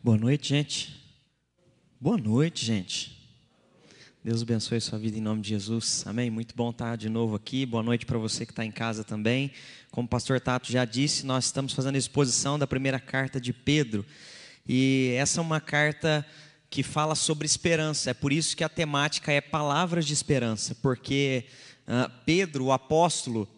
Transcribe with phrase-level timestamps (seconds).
[0.00, 0.96] Boa noite, gente.
[2.00, 3.18] Boa noite, gente.
[4.22, 6.06] Deus abençoe sua vida em nome de Jesus.
[6.06, 6.30] Amém.
[6.30, 7.66] Muito bom estar de novo aqui.
[7.66, 9.50] Boa noite para você que está em casa também.
[9.90, 13.52] Como o pastor Tato já disse, nós estamos fazendo a exposição da primeira carta de
[13.52, 14.06] Pedro.
[14.68, 16.24] E essa é uma carta
[16.70, 18.10] que fala sobre esperança.
[18.10, 21.44] É por isso que a temática é palavras de esperança, porque
[21.88, 23.48] uh, Pedro, o apóstolo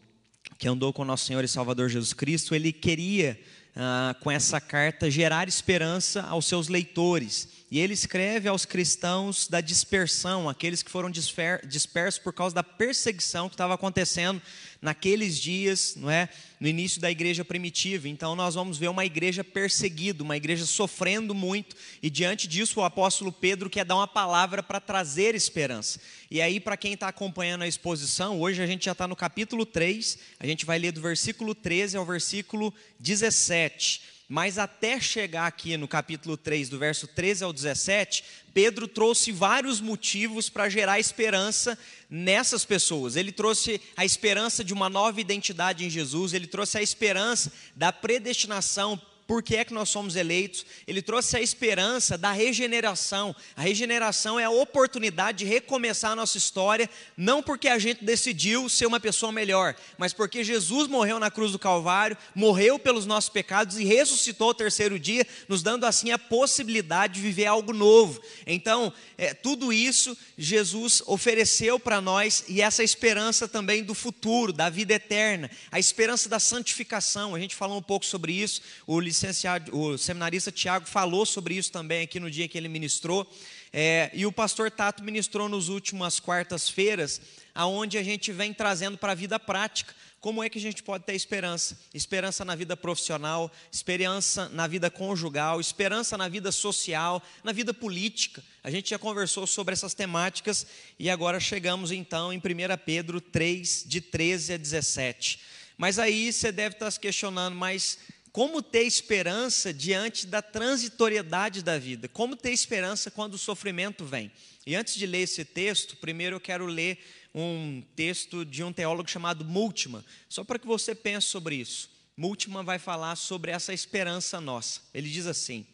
[0.56, 3.38] que andou com nosso Senhor e Salvador Jesus Cristo, ele queria
[3.82, 7.48] ah, com essa carta, gerar esperança aos seus leitores.
[7.70, 13.48] E ele escreve aos cristãos da dispersão, aqueles que foram dispersos por causa da perseguição
[13.48, 14.42] que estava acontecendo
[14.82, 18.08] naqueles dias, não é, no início da igreja primitiva.
[18.08, 22.84] Então nós vamos ver uma igreja perseguida, uma igreja sofrendo muito, e diante disso o
[22.84, 26.00] apóstolo Pedro quer dar uma palavra para trazer esperança.
[26.28, 29.64] E aí, para quem está acompanhando a exposição, hoje a gente já está no capítulo
[29.64, 34.18] 3, a gente vai ler do versículo 13 ao versículo 17.
[34.32, 38.22] Mas até chegar aqui no capítulo 3, do verso 13 ao 17,
[38.54, 41.76] Pedro trouxe vários motivos para gerar esperança
[42.08, 43.16] nessas pessoas.
[43.16, 47.92] Ele trouxe a esperança de uma nova identidade em Jesus, ele trouxe a esperança da
[47.92, 50.66] predestinação por que é que nós somos eleitos.
[50.88, 53.32] Ele trouxe a esperança da regeneração.
[53.54, 58.68] A regeneração é a oportunidade de recomeçar a nossa história, não porque a gente decidiu
[58.68, 63.30] ser uma pessoa melhor, mas porque Jesus morreu na cruz do Calvário, morreu pelos nossos
[63.30, 68.20] pecados e ressuscitou ao terceiro dia, nos dando assim a possibilidade de viver algo novo.
[68.44, 74.68] Então, é, tudo isso Jesus ofereceu para nós e essa esperança também do futuro, da
[74.68, 77.36] vida eterna, a esperança da santificação.
[77.36, 78.60] A gente falou um pouco sobre isso.
[78.88, 83.30] O licenciado, o seminarista Tiago falou sobre isso também aqui no dia que ele ministrou.
[83.70, 87.20] É, e o pastor Tato ministrou nos últimas quartas-feiras,
[87.54, 91.04] aonde a gente vem trazendo para a vida prática como é que a gente pode
[91.04, 91.78] ter esperança?
[91.94, 98.44] Esperança na vida profissional, esperança na vida conjugal, esperança na vida social, na vida política.
[98.62, 100.66] A gente já conversou sobre essas temáticas
[100.98, 102.42] e agora chegamos então em 1
[102.84, 105.40] Pedro 3, de 13 a 17.
[105.78, 107.98] Mas aí você deve estar se questionando, mas
[108.32, 112.08] como ter esperança diante da transitoriedade da vida?
[112.08, 114.30] Como ter esperança quando o sofrimento vem?
[114.64, 116.98] E antes de ler esse texto, primeiro eu quero ler
[117.34, 121.90] um texto de um teólogo chamado Multima, só para que você pense sobre isso.
[122.16, 124.80] Multima vai falar sobre essa esperança nossa.
[124.92, 125.66] Ele diz assim: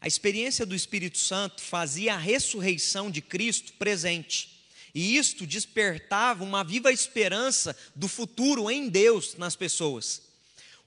[0.00, 4.56] a experiência do Espírito Santo fazia a ressurreição de Cristo presente.
[4.94, 10.27] E isto despertava uma viva esperança do futuro em Deus nas pessoas.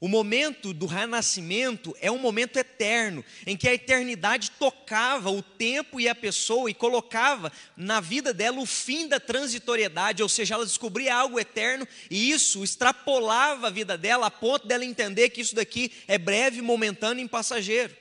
[0.04, 6.00] O momento do renascimento é um momento eterno, em que a eternidade tocava o tempo
[6.00, 10.66] e a pessoa e colocava na vida dela o fim da transitoriedade, ou seja, ela
[10.66, 15.54] descobria algo eterno e isso extrapolava a vida dela a ponto dela entender que isso
[15.54, 17.96] daqui é breve, momentâneo e passageiro.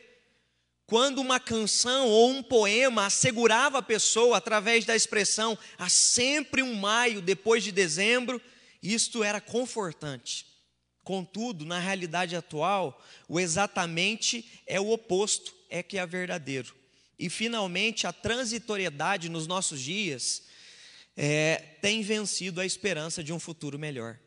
[0.87, 6.77] Quando uma canção ou um poema assegurava a pessoa através da expressão há sempre um
[6.77, 8.41] maio depois de dezembro,
[8.83, 10.50] isto era confortante.
[11.10, 16.72] Contudo, na realidade atual, o exatamente é o oposto, é que é verdadeiro.
[17.19, 20.44] E finalmente, a transitoriedade nos nossos dias
[21.16, 24.21] é, tem vencido a esperança de um futuro melhor.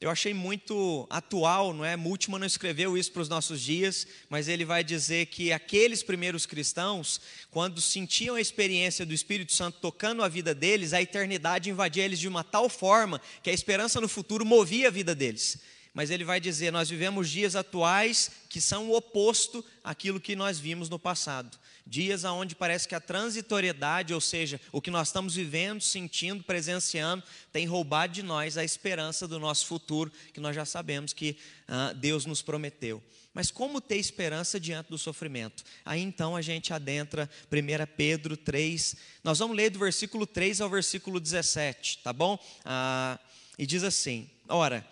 [0.00, 1.96] Eu achei muito atual, não é?
[1.96, 6.46] Multman não escreveu isso para os nossos dias, mas ele vai dizer que aqueles primeiros
[6.46, 7.20] cristãos,
[7.50, 12.20] quando sentiam a experiência do Espírito Santo tocando a vida deles, a eternidade invadia eles
[12.20, 15.58] de uma tal forma que a esperança no futuro movia a vida deles
[15.98, 20.56] mas ele vai dizer: nós vivemos dias atuais que são o oposto àquilo que nós
[20.56, 21.58] vimos no passado.
[21.84, 27.24] Dias onde parece que a transitoriedade, ou seja, o que nós estamos vivendo, sentindo, presenciando,
[27.52, 31.92] tem roubado de nós a esperança do nosso futuro, que nós já sabemos que ah,
[31.92, 33.02] Deus nos prometeu.
[33.34, 35.64] Mas como ter esperança diante do sofrimento?
[35.84, 38.94] Aí então a gente adentra 1 Pedro 3,
[39.24, 42.38] nós vamos ler do versículo 3 ao versículo 17, tá bom?
[42.64, 43.18] Ah,
[43.58, 44.86] e diz assim: Ora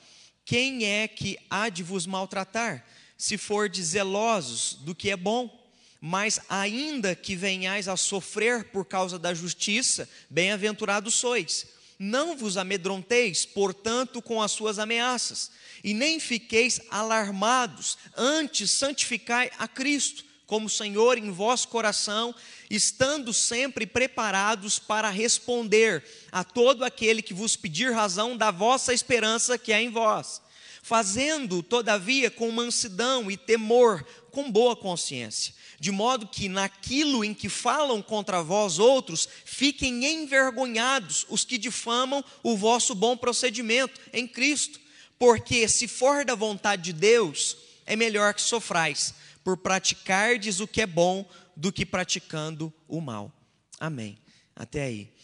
[0.47, 2.87] quem é que há de vos maltratar,
[3.19, 3.37] se
[3.69, 5.67] de zelosos do que é bom?
[6.01, 11.67] Mas ainda que venhais a sofrer por causa da justiça, bem-aventurados sois.
[11.99, 15.51] Não vos amedronteis, portanto, com as suas ameaças,
[15.83, 22.35] e nem fiqueis alarmados, antes santificai a Cristo como Senhor em vosso coração,
[22.71, 29.59] estando sempre preparados para responder a todo aquele que vos pedir razão da vossa esperança
[29.59, 30.41] que é em vós,
[30.83, 37.49] fazendo, todavia, com mansidão e temor, com boa consciência, de modo que naquilo em que
[37.49, 44.79] falam contra vós outros, fiquem envergonhados os que difamam o vosso bom procedimento em Cristo,
[45.19, 50.83] porque se for da vontade de Deus, é melhor que sofrais por praticardes o que
[50.83, 53.33] é bom do que praticando o mal.
[53.79, 54.19] Amém.
[54.57, 55.15] Até aí.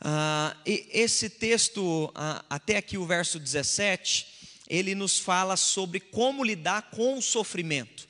[0.00, 6.82] Ah, esse texto, ah, até aqui o verso 17, ele nos fala sobre como lidar
[6.92, 8.06] com o sofrimento.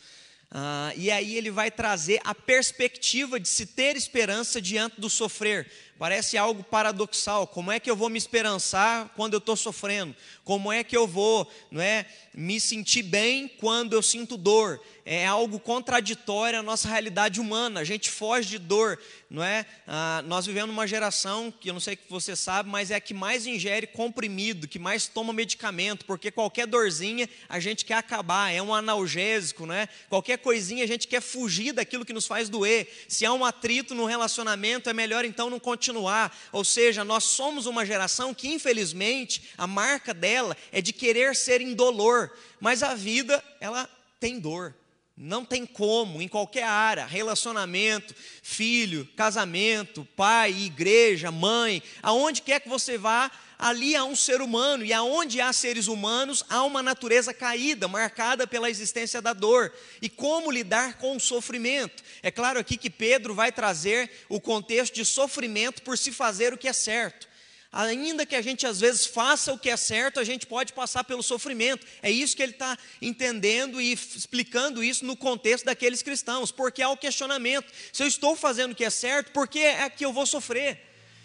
[0.50, 5.66] Ah, e aí ele vai trazer a perspectiva de se ter esperança diante do sofrer.
[5.98, 7.44] Parece algo paradoxal.
[7.44, 10.14] Como é que eu vou me esperançar quando eu estou sofrendo?
[10.44, 14.80] Como é que eu vou não é, me sentir bem quando eu sinto dor?
[15.04, 17.80] É algo contraditório à nossa realidade humana.
[17.80, 19.00] A gente foge de dor,
[19.30, 19.66] não é?
[19.86, 23.00] Ah, nós vivemos numa geração que eu não sei que você sabe, mas é a
[23.00, 28.50] que mais ingere comprimido, que mais toma medicamento, porque qualquer dorzinha a gente quer acabar.
[28.50, 29.86] É um analgésico, não é?
[30.08, 32.88] Qualquer coisinha a gente quer fugir daquilo que nos faz doer.
[33.06, 36.34] Se há um atrito no relacionamento, é melhor então não continuar.
[36.50, 41.60] Ou seja, nós somos uma geração que, infelizmente, a marca dela é de querer ser
[41.60, 43.88] indolor, mas a vida, ela
[44.18, 44.74] tem dor.
[45.20, 52.68] Não tem como, em qualquer área, relacionamento, filho, casamento, pai, igreja, mãe, aonde quer que
[52.68, 53.28] você vá,
[53.58, 58.46] ali há um ser humano, e aonde há seres humanos, há uma natureza caída, marcada
[58.46, 59.74] pela existência da dor.
[60.00, 62.00] E como lidar com o sofrimento?
[62.22, 66.58] É claro aqui que Pedro vai trazer o contexto de sofrimento por se fazer o
[66.58, 67.27] que é certo.
[67.70, 71.04] Ainda que a gente às vezes faça o que é certo, a gente pode passar
[71.04, 71.86] pelo sofrimento.
[72.02, 76.88] É isso que ele está entendendo e explicando isso no contexto daqueles cristãos, porque há
[76.88, 80.12] o questionamento: se eu estou fazendo o que é certo, por que é que eu
[80.12, 80.80] vou sofrer?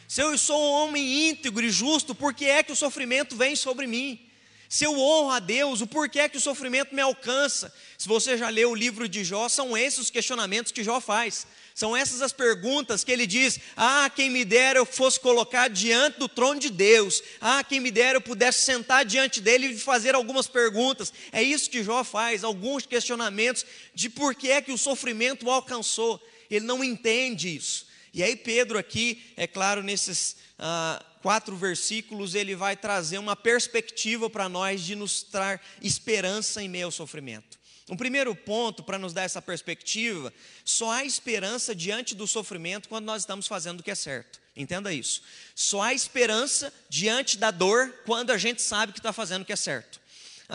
[0.06, 3.56] Se eu sou um homem íntegro e justo, por que é que o sofrimento vem
[3.56, 4.20] sobre mim?
[4.74, 7.72] Se eu honro a Deus, o porquê que o sofrimento me alcança?
[7.96, 11.46] Se você já leu o livro de Jó, são esses os questionamentos que Jó faz.
[11.76, 16.18] São essas as perguntas que ele diz: Ah, quem me dera eu fosse colocar diante
[16.18, 17.22] do trono de Deus.
[17.40, 21.14] Ah, quem me dera eu pudesse sentar diante dele e fazer algumas perguntas.
[21.32, 25.52] É isso que Jó faz, alguns questionamentos de por que é que o sofrimento o
[25.52, 26.20] alcançou.
[26.50, 27.86] Ele não entende isso.
[28.12, 34.30] E aí, Pedro, aqui, é claro, nesses ah, quatro versículos, ele vai trazer uma perspectiva
[34.30, 37.58] para nós de nos dar esperança em meio ao sofrimento.
[37.90, 40.34] Um primeiro ponto para nos dar essa perspectiva:
[40.66, 44.40] só há esperança diante do sofrimento quando nós estamos fazendo o que é certo.
[44.56, 45.24] Entenda isso.
[45.56, 49.54] Só há esperança diante da dor quando a gente sabe que está fazendo o que
[49.54, 50.00] é certo.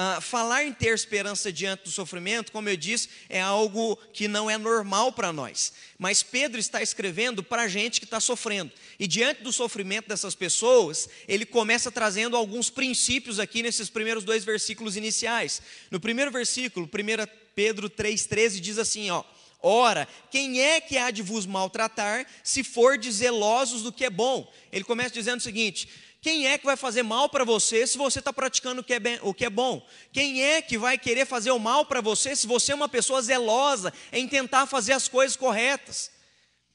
[0.01, 4.49] Ah, falar em ter esperança diante do sofrimento, como eu disse, é algo que não
[4.49, 5.73] é normal para nós.
[5.99, 8.71] Mas Pedro está escrevendo para a gente que está sofrendo.
[8.97, 14.45] E diante do sofrimento dessas pessoas, ele começa trazendo alguns princípios aqui nesses primeiros dois
[14.45, 15.61] versículos iniciais.
[15.91, 16.91] No primeiro versículo, 1
[17.57, 19.25] Pedro 3,13 diz assim: ó.
[19.61, 24.11] Ora, quem é que há de vos maltratar, se for de zelosos do que é
[24.11, 24.49] bom?
[24.71, 25.89] Ele começa dizendo o seguinte:
[26.21, 29.01] quem é que vai fazer mal para você se você está praticando o que, é
[29.01, 29.87] bem, o que é bom?
[30.13, 33.23] Quem é que vai querer fazer o mal para você se você é uma pessoa
[33.23, 36.11] zelosa em tentar fazer as coisas corretas?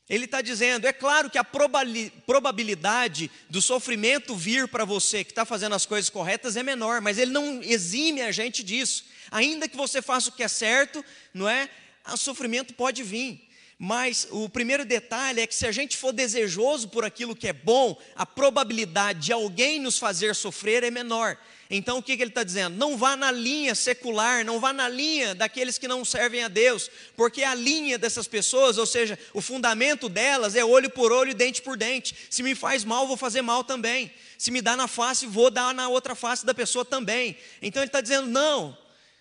[0.10, 5.46] Ele está dizendo, é claro que a probabilidade do sofrimento vir para você que está
[5.46, 9.06] fazendo as coisas corretas é menor, mas ele não exime a gente disso.
[9.32, 11.04] Ainda que você faça o que é certo,
[11.34, 11.70] não é?
[12.12, 13.50] O sofrimento pode vir.
[13.86, 17.52] Mas o primeiro detalhe é que se a gente for desejoso por aquilo que é
[17.52, 21.38] bom, a probabilidade de alguém nos fazer sofrer é menor.
[21.70, 22.78] Então o que, que ele está dizendo?
[22.78, 26.90] Não vá na linha secular, não vá na linha daqueles que não servem a Deus,
[27.18, 31.62] porque a linha dessas pessoas, ou seja, o fundamento delas é olho por olho, dente
[31.62, 32.16] por dente.
[32.30, 34.14] Se me faz mal, vou fazer mal também.
[34.38, 37.36] Se me dá na face, vou dar na outra face da pessoa também.
[37.62, 38.78] Então ele está dizendo: não,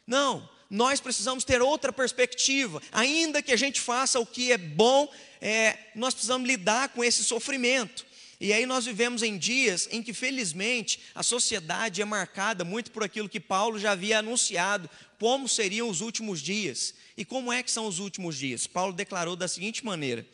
[0.07, 2.81] não, nós precisamos ter outra perspectiva.
[2.91, 5.07] Ainda que a gente faça o que é bom,
[5.39, 8.07] é, nós precisamos lidar com esse sofrimento.
[8.41, 13.05] E aí nós vivemos em dias em que, felizmente, a sociedade é marcada muito por
[13.05, 14.89] aquilo que Paulo já havia anunciado,
[15.19, 16.95] como seriam os últimos dias.
[17.19, 18.67] E como é que são os últimos dias?
[18.67, 20.27] Paulo declarou da seguinte maneira: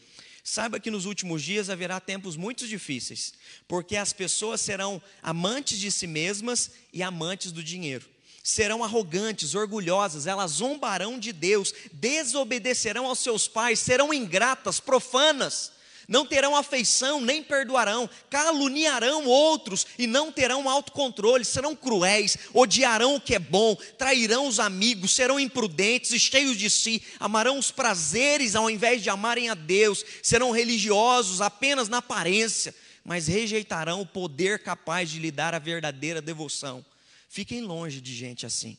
[0.45, 3.35] Saiba que nos últimos dias haverá tempos muito difíceis,
[3.67, 8.09] porque as pessoas serão amantes de si mesmas e amantes do dinheiro
[8.49, 15.71] serão arrogantes, orgulhosas, elas zombarão de Deus, desobedecerão aos seus pais, serão ingratas, profanas,
[16.09, 23.21] não terão afeição, nem perdoarão, caluniarão outros e não terão autocontrole, serão cruéis, odiarão o
[23.21, 28.57] que é bom, trairão os amigos, serão imprudentes e cheios de si, amarão os prazeres
[28.57, 32.75] ao invés de amarem a Deus, serão religiosos apenas na aparência,
[33.05, 36.83] mas rejeitarão o poder capaz de lhe dar a verdadeira devoção.
[37.29, 38.77] Fiquem longe de gente assim.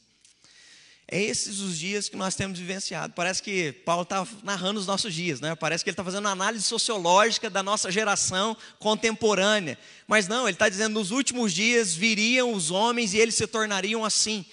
[1.11, 3.13] É esses os dias que nós temos vivenciado.
[3.13, 5.55] Parece que Paulo está narrando os nossos dias, né?
[5.55, 9.75] Parece que ele está fazendo uma análise sociológica da nossa geração contemporânea.
[10.07, 14.05] Mas não, ele está dizendo: nos últimos dias viriam os homens e eles se tornariam
[14.05, 14.45] assim.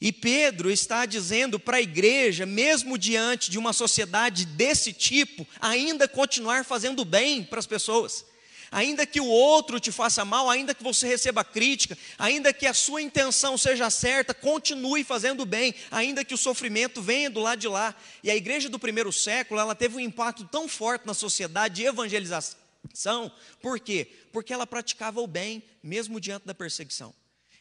[0.00, 6.08] E Pedro está dizendo para a igreja, mesmo diante de uma sociedade desse tipo, ainda
[6.08, 8.24] continuar fazendo bem para as pessoas.
[8.72, 12.74] Ainda que o outro te faça mal, ainda que você receba crítica, ainda que a
[12.74, 17.66] sua intenção seja certa, continue fazendo bem, ainda que o sofrimento venha do lado de
[17.66, 17.94] lá.
[18.22, 21.84] E a igreja do primeiro século, ela teve um impacto tão forte na sociedade de
[21.84, 24.08] evangelização, por quê?
[24.32, 27.12] Porque ela praticava o bem, mesmo diante da perseguição.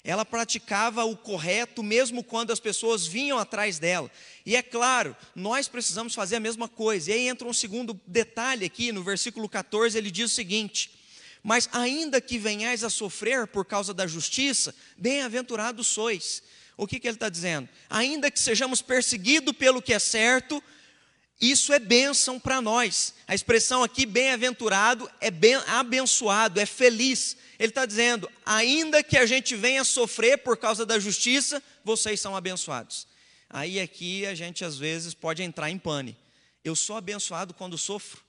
[0.03, 4.09] Ela praticava o correto mesmo quando as pessoas vinham atrás dela.
[4.45, 7.11] E é claro, nós precisamos fazer a mesma coisa.
[7.11, 10.98] E aí entra um segundo detalhe aqui, no versículo 14, ele diz o seguinte:
[11.43, 16.43] Mas ainda que venhais a sofrer por causa da justiça, bem-aventurados sois.
[16.75, 17.67] O que, que ele está dizendo?
[17.89, 20.63] Ainda que sejamos perseguidos pelo que é certo,
[21.39, 23.13] isso é bênção para nós.
[23.25, 27.37] A expressão aqui, bem-aventurado, é bem abençoado, é feliz.
[27.57, 32.35] Ele está dizendo: ainda que a gente venha sofrer por causa da justiça, vocês são
[32.35, 33.07] abençoados.
[33.49, 36.17] Aí aqui a gente às vezes pode entrar em pane.
[36.63, 38.21] Eu sou abençoado quando sofro.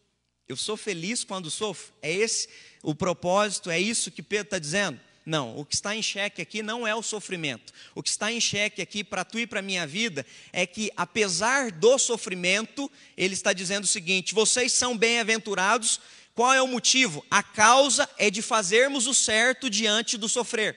[0.51, 1.93] Eu sou feliz quando sofro.
[2.03, 2.49] É esse
[2.83, 4.99] o propósito, é isso que Pedro está dizendo?
[5.25, 7.73] Não, o que está em xeque aqui não é o sofrimento.
[7.95, 10.91] O que está em xeque aqui para tu e para a minha vida é que,
[10.97, 16.01] apesar do sofrimento, ele está dizendo o seguinte: vocês são bem-aventurados
[16.35, 17.25] qual é o motivo?
[17.31, 20.77] A causa é de fazermos o certo diante do sofrer.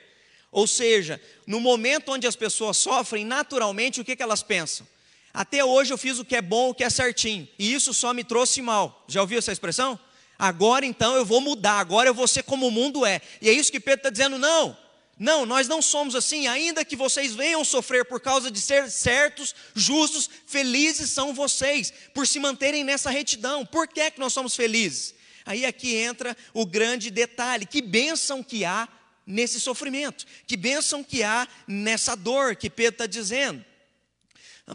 [0.51, 4.88] Ou seja, no momento onde as pessoas sofrem, naturalmente o que, que elas pensam?
[5.34, 8.13] Até hoje eu fiz o que é bom, o que é certinho, e isso só
[8.13, 9.04] me trouxe mal.
[9.08, 10.00] Já ouviu essa expressão?
[10.38, 13.20] Agora então eu vou mudar, agora eu vou ser como o mundo é.
[13.42, 14.78] E é isso que Pedro está dizendo: não,
[15.18, 19.56] não, nós não somos assim, ainda que vocês venham sofrer por causa de ser certos,
[19.74, 23.66] justos, felizes são vocês, por se manterem nessa retidão.
[23.66, 25.16] Por que, é que nós somos felizes?
[25.46, 28.88] Aí aqui entra o grande detalhe: que bênção que há
[29.25, 33.63] nesse sofrimento, que bênção que há nessa dor que Pedro está dizendo.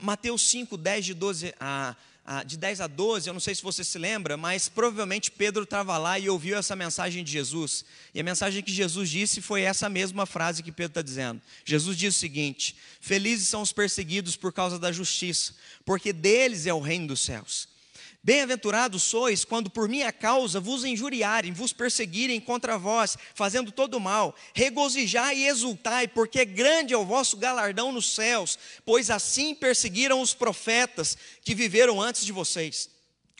[0.02, 1.96] Mateus 5, 10 de 12 a,
[2.44, 5.96] de 10 a 12, eu não sei se você se lembra, mas provavelmente Pedro estava
[5.96, 7.86] lá e ouviu essa mensagem de Jesus.
[8.12, 11.40] E a mensagem que Jesus disse foi essa mesma frase que Pedro está dizendo.
[11.64, 15.54] Jesus diz o seguinte: Felizes são os perseguidos por causa da justiça,
[15.86, 17.66] porque deles é o reino dos céus.
[18.22, 24.34] Bem-aventurados sois quando por minha causa vos injuriarem, vos perseguirem contra vós, fazendo todo mal.
[24.52, 30.34] Regozijai e exultai, porque grande é o vosso galardão nos céus, pois assim perseguiram os
[30.34, 32.90] profetas que viveram antes de vocês.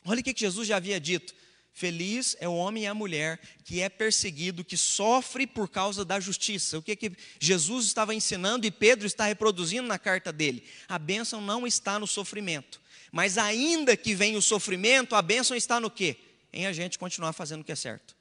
[0.05, 1.35] Olha o que Jesus já havia dito.
[1.79, 6.19] Feliz é o homem e a mulher que é perseguido, que sofre por causa da
[6.19, 6.79] justiça.
[6.79, 10.65] O que, que Jesus estava ensinando e Pedro está reproduzindo na carta dele?
[10.89, 12.81] A bênção não está no sofrimento.
[13.13, 16.17] Mas ainda que venha o sofrimento, a bênção está no quê?
[16.53, 18.19] Em a gente continuar fazendo o que é certo.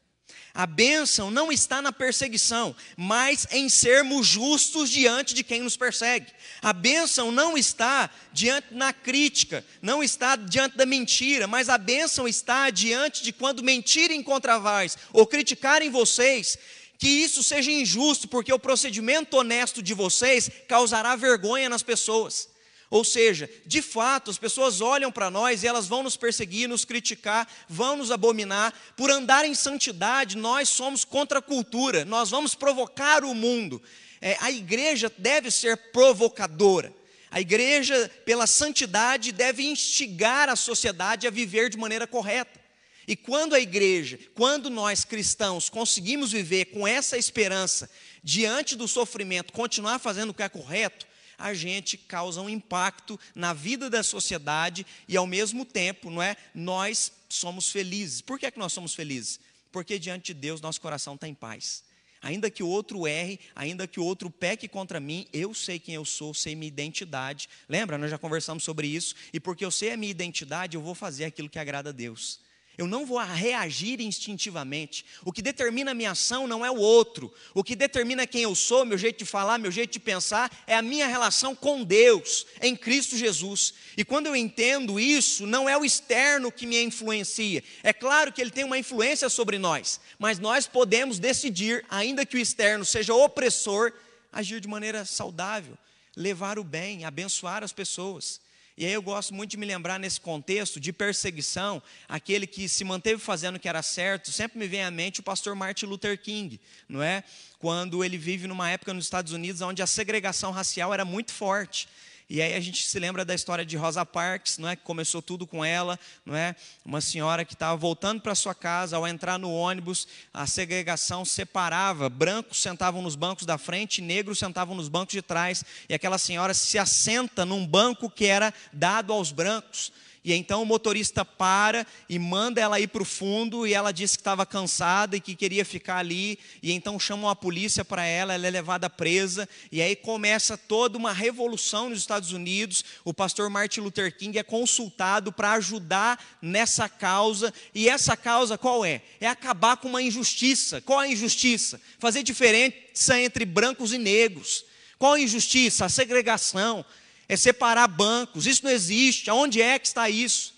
[0.54, 6.32] A bênção não está na perseguição, mas em sermos justos diante de quem nos persegue.
[6.62, 12.28] A bênção não está diante na crítica, não está diante da mentira, mas a bênção
[12.28, 16.58] está diante de quando mentirem contra vós ou criticarem vocês,
[16.98, 22.50] que isso seja injusto, porque o procedimento honesto de vocês causará vergonha nas pessoas.
[22.90, 26.86] Ou seja, de fato, as pessoas olham para nós e elas vão nos perseguir, nos
[26.86, 28.74] criticar, vão nos abominar.
[28.96, 33.82] Por andar em santidade, nós somos contra a cultura, nós vamos provocar o mundo.
[34.22, 36.94] É, a igreja deve ser provocadora.
[37.30, 42.58] A igreja, pela santidade, deve instigar a sociedade a viver de maneira correta.
[43.06, 47.90] E quando a igreja, quando nós cristãos conseguimos viver com essa esperança,
[48.24, 51.06] diante do sofrimento, continuar fazendo o que é correto,
[51.38, 56.36] a gente causa um impacto na vida da sociedade e ao mesmo tempo, não é?
[56.54, 58.22] Nós somos felizes.
[58.22, 59.40] Por que é que nós somos felizes?
[59.72, 61.84] Porque diante de Deus nosso coração está em paz.
[62.22, 65.96] Ainda que o outro erre, ainda que o outro peque contra mim, eu sei quem
[65.96, 67.48] eu sou, sei minha identidade.
[67.70, 67.98] Lembra?
[67.98, 69.14] Nós já conversamos sobre isso.
[69.32, 72.40] E porque eu sei a minha identidade, eu vou fazer aquilo que agrada a Deus.
[72.78, 75.04] Eu não vou reagir instintivamente.
[75.26, 77.34] O que determina a minha ação não é o outro.
[77.56, 80.76] O que determina quem eu sou, meu jeito de falar, meu jeito de pensar, é
[80.76, 83.74] a minha relação com Deus, em Cristo Jesus.
[83.98, 87.64] E quando eu entendo isso, não é o externo que me influencia.
[87.82, 92.38] É claro que ele tem uma influência sobre nós, mas nós podemos decidir, ainda que
[92.38, 93.92] o externo seja opressor,
[94.32, 95.76] agir de maneira saudável,
[96.16, 98.40] levar o bem, abençoar as pessoas.
[98.78, 102.84] E aí eu gosto muito de me lembrar nesse contexto de perseguição, aquele que se
[102.84, 106.22] manteve fazendo o que era certo, sempre me vem à mente o pastor Martin Luther
[106.22, 107.24] King, não é?
[107.58, 111.90] Quando ele vive numa época nos Estados Unidos onde a segregação racial era muito forte.
[112.30, 114.76] E aí a gente se lembra da história de Rosa Parks, não é?
[114.76, 116.58] Que começou tudo com ela, não é?
[116.84, 122.10] Uma senhora que estava voltando para sua casa, ao entrar no ônibus, a segregação separava,
[122.10, 126.54] brancos sentavam nos bancos da frente, negros sentavam nos bancos de trás, e aquela senhora
[126.54, 129.94] se assenta num banco que era dado aos brancos.
[130.28, 134.18] E então o motorista para e manda ela ir para o fundo, e ela disse
[134.18, 136.38] que estava cansada e que queria ficar ali.
[136.62, 139.48] E então chamam a polícia para ela, ela é levada presa.
[139.72, 142.84] E aí começa toda uma revolução nos Estados Unidos.
[143.06, 147.54] O pastor Martin Luther King é consultado para ajudar nessa causa.
[147.74, 149.02] E essa causa qual é?
[149.22, 150.82] É acabar com uma injustiça.
[150.82, 151.80] Qual a injustiça?
[152.00, 154.66] Fazer diferença entre brancos e negros.
[155.00, 155.86] Qual a injustiça?
[155.86, 156.84] A segregação
[157.28, 158.46] é separar bancos.
[158.46, 159.30] Isso não existe.
[159.30, 160.56] Aonde é que está isso?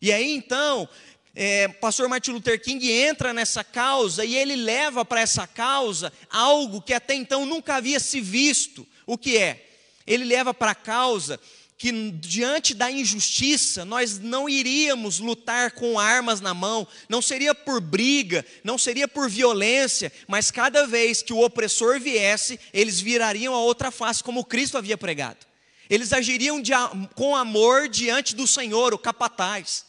[0.00, 0.88] E aí então,
[1.34, 6.82] é, pastor Martin Luther King entra nessa causa e ele leva para essa causa algo
[6.82, 8.86] que até então nunca havia se visto.
[9.06, 9.68] O que é?
[10.06, 11.38] Ele leva para a causa
[11.78, 17.80] que diante da injustiça nós não iríamos lutar com armas na mão, não seria por
[17.80, 23.58] briga, não seria por violência, mas cada vez que o opressor viesse, eles virariam a
[23.58, 25.51] outra face, como Cristo havia pregado.
[25.92, 26.72] Eles agiriam de,
[27.14, 29.84] com amor diante do Senhor, o capataz.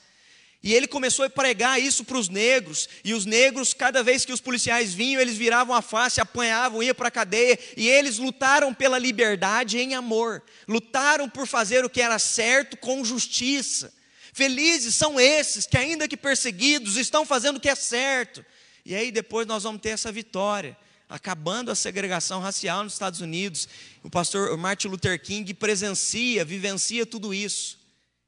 [0.61, 4.33] E ele começou a pregar isso para os negros, e os negros, cada vez que
[4.33, 8.73] os policiais vinham, eles viravam a face, apanhavam, iam para a cadeia, e eles lutaram
[8.73, 13.93] pela liberdade em amor, lutaram por fazer o que era certo com justiça.
[14.33, 18.43] Felizes são esses que, ainda que perseguidos, estão fazendo o que é certo.
[18.85, 20.75] E aí depois nós vamos ter essa vitória
[21.13, 23.69] acabando a segregação racial nos Estados Unidos.
[24.01, 27.77] O pastor Martin Luther King presencia, vivencia tudo isso.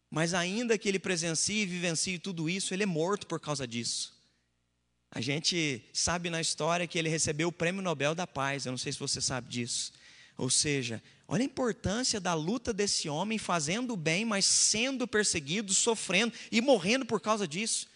[0.07, 4.13] Mas ainda que ele presencie e vivencie tudo isso, ele é morto por causa disso.
[5.09, 8.77] A gente sabe na história que ele recebeu o Prêmio Nobel da Paz, eu não
[8.77, 9.91] sei se você sabe disso.
[10.37, 15.73] Ou seja, olha a importância da luta desse homem fazendo o bem, mas sendo perseguido,
[15.73, 17.87] sofrendo e morrendo por causa disso.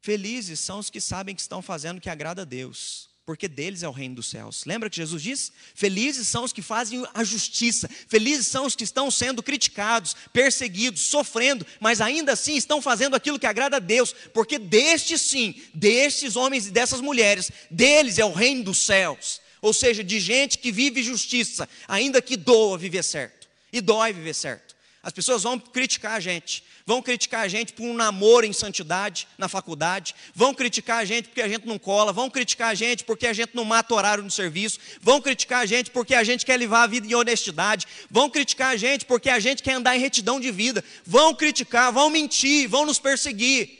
[0.00, 3.82] Felizes são os que sabem que estão fazendo o que agrada a Deus porque deles
[3.82, 4.64] é o reino dos céus.
[4.64, 5.52] Lembra que Jesus disse?
[5.74, 11.02] Felizes são os que fazem a justiça, felizes são os que estão sendo criticados, perseguidos,
[11.02, 16.34] sofrendo, mas ainda assim estão fazendo aquilo que agrada a Deus, porque destes sim, destes
[16.36, 19.40] homens e dessas mulheres, deles é o reino dos céus.
[19.62, 24.34] Ou seja, de gente que vive justiça, ainda que doa viver certo, e dói viver
[24.34, 24.74] certo.
[25.02, 29.28] As pessoas vão criticar a gente, vão criticar a gente por um namoro em santidade
[29.38, 33.04] na faculdade, vão criticar a gente porque a gente não cola, vão criticar a gente
[33.04, 36.44] porque a gente não mata horário no serviço, vão criticar a gente porque a gente
[36.44, 39.96] quer levar a vida em honestidade, vão criticar a gente porque a gente quer andar
[39.96, 43.70] em retidão de vida, vão criticar, vão mentir, vão nos perseguir,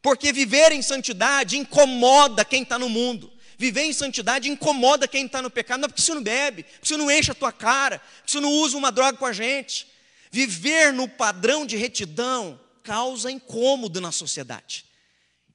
[0.00, 3.30] porque viver em santidade incomoda quem está no mundo.
[3.58, 6.88] Viver em santidade incomoda quem está no pecado, não é porque você não bebe, porque
[6.88, 9.86] você não enche a tua cara, porque você não usa uma droga com a gente.
[10.34, 14.84] Viver no padrão de retidão causa incômodo na sociedade.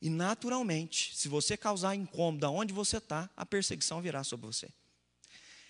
[0.02, 4.70] E naturalmente, se você causar incômodo aonde você está, a perseguição virá sobre você.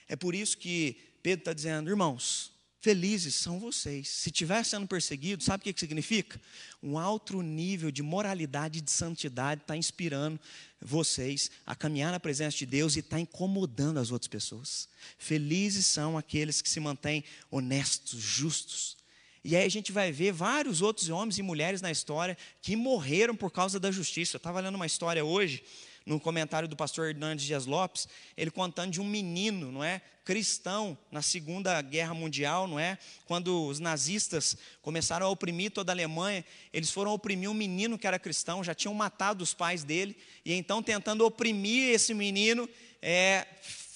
[0.07, 4.07] É por isso que Pedro está dizendo, irmãos, felizes são vocês.
[4.07, 6.39] Se estiver sendo perseguido, sabe o que, que significa?
[6.83, 10.39] Um alto nível de moralidade e de santidade está inspirando
[10.79, 14.87] vocês a caminhar na presença de Deus e está incomodando as outras pessoas.
[15.17, 18.98] Felizes são aqueles que se mantêm honestos, justos,
[19.43, 23.35] e aí a gente vai ver vários outros homens e mulheres na história que morreram
[23.35, 24.35] por causa da justiça.
[24.35, 25.63] Eu estava lendo uma história hoje,
[26.05, 30.97] no comentário do pastor Hernandes Dias Lopes, ele contando de um menino, não é, cristão
[31.11, 32.97] na Segunda Guerra Mundial, não é?
[33.25, 38.07] Quando os nazistas começaram a oprimir toda a Alemanha, eles foram oprimir um menino que
[38.07, 42.67] era cristão, já tinham matado os pais dele, e então tentando oprimir esse menino,
[43.01, 43.47] é,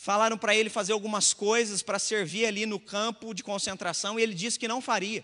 [0.03, 4.33] falaram para ele fazer algumas coisas para servir ali no campo de concentração, e ele
[4.33, 5.23] disse que não faria.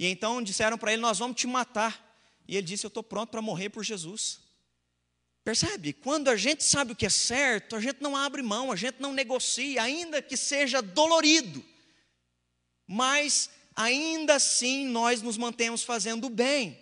[0.00, 2.04] E então disseram para ele: Nós vamos te matar.
[2.48, 4.40] E ele disse: Eu estou pronto para morrer por Jesus.
[5.44, 5.92] Percebe?
[5.92, 9.00] Quando a gente sabe o que é certo, a gente não abre mão, a gente
[9.00, 11.64] não negocia, ainda que seja dolorido.
[12.84, 16.76] Mas ainda assim nós nos mantemos fazendo o bem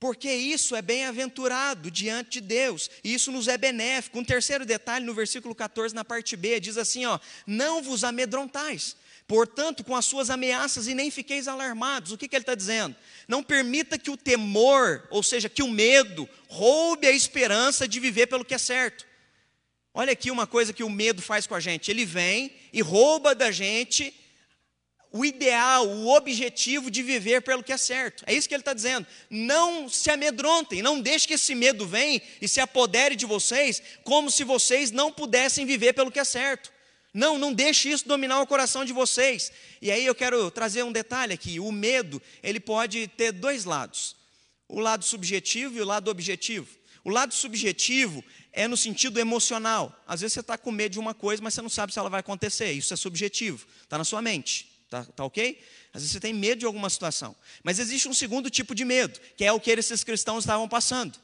[0.00, 4.18] porque isso é bem-aventurado diante de Deus, e isso nos é benéfico.
[4.18, 8.96] Um terceiro detalhe no versículo 14, na parte B, diz assim: ó, não vos amedrontais,
[9.26, 12.12] portanto, com as suas ameaças, e nem fiqueis alarmados.
[12.12, 12.94] O que, que ele está dizendo?
[13.26, 18.28] Não permita que o temor, ou seja, que o medo, roube a esperança de viver
[18.28, 19.04] pelo que é certo.
[19.92, 23.34] Olha aqui uma coisa que o medo faz com a gente: ele vem e rouba
[23.34, 24.14] da gente
[25.10, 28.22] o ideal, o objetivo de viver pelo que é certo.
[28.26, 29.06] É isso que ele está dizendo.
[29.30, 34.30] Não se amedrontem, não deixe que esse medo venha e se apodere de vocês, como
[34.30, 36.70] se vocês não pudessem viver pelo que é certo.
[37.14, 39.50] Não, não deixe isso dominar o coração de vocês.
[39.80, 41.58] E aí eu quero trazer um detalhe aqui.
[41.58, 44.14] O medo, ele pode ter dois lados.
[44.68, 46.68] O lado subjetivo e o lado objetivo.
[47.02, 49.98] O lado subjetivo é no sentido emocional.
[50.06, 52.10] Às vezes você está com medo de uma coisa, mas você não sabe se ela
[52.10, 52.70] vai acontecer.
[52.72, 53.66] Isso é subjetivo.
[53.82, 54.77] Está na sua mente.
[54.90, 55.60] Tá, tá ok?
[55.92, 57.36] Às vezes você tem medo de alguma situação.
[57.62, 61.18] Mas existe um segundo tipo de medo, que é o que esses cristãos estavam passando.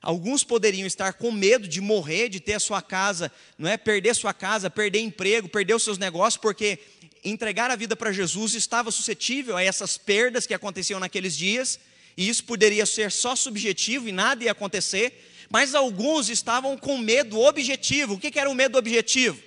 [0.00, 4.16] Alguns poderiam estar com medo de morrer, de ter a sua casa, não é perder
[4.16, 6.78] sua casa, perder emprego, perder os seus negócios, porque
[7.22, 11.78] entregar a vida para Jesus estava suscetível a essas perdas que aconteciam naqueles dias,
[12.16, 17.38] e isso poderia ser só subjetivo e nada ia acontecer, mas alguns estavam com medo
[17.38, 18.14] objetivo.
[18.14, 19.40] O que era o medo objetivo?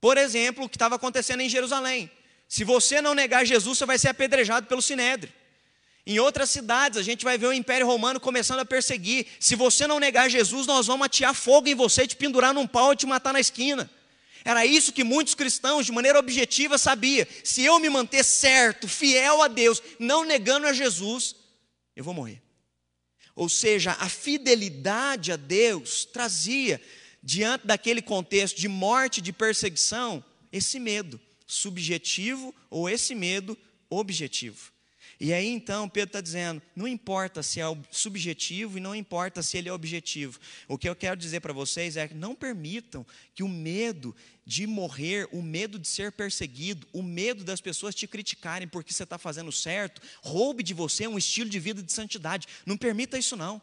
[0.00, 2.10] Por exemplo, o que estava acontecendo em Jerusalém.
[2.54, 5.32] Se você não negar Jesus, você vai ser apedrejado pelo Sinédrio.
[6.06, 9.26] Em outras cidades, a gente vai ver o Império Romano começando a perseguir.
[9.40, 12.92] Se você não negar Jesus, nós vamos atear fogo em você, te pendurar num pau
[12.92, 13.90] e te matar na esquina.
[14.44, 17.26] Era isso que muitos cristãos, de maneira objetiva, sabiam.
[17.42, 21.34] Se eu me manter certo, fiel a Deus, não negando a Jesus,
[21.96, 22.40] eu vou morrer.
[23.34, 26.80] Ou seja, a fidelidade a Deus trazia,
[27.20, 31.20] diante daquele contexto de morte, de perseguição, esse medo
[31.54, 33.56] subjetivo ou esse medo
[33.88, 34.72] objetivo.
[35.20, 39.56] E aí então Pedro está dizendo: não importa se é subjetivo e não importa se
[39.56, 40.38] ele é objetivo.
[40.66, 44.14] O que eu quero dizer para vocês é que não permitam que o medo
[44.44, 49.04] de morrer, o medo de ser perseguido, o medo das pessoas te criticarem porque você
[49.04, 52.46] está fazendo certo, roube de você um estilo de vida de santidade.
[52.66, 53.62] Não permita isso, não.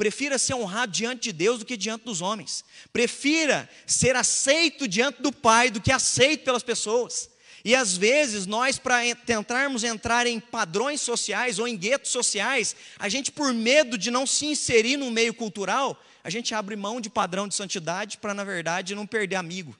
[0.00, 2.64] Prefira ser honrado diante de Deus do que diante dos homens.
[2.90, 7.28] Prefira ser aceito diante do Pai do que aceito pelas pessoas.
[7.62, 13.10] E às vezes nós, para tentarmos entrar em padrões sociais ou em guetos sociais, a
[13.10, 17.10] gente, por medo de não se inserir no meio cultural, a gente abre mão de
[17.10, 19.76] padrão de santidade para, na verdade, não perder amigo.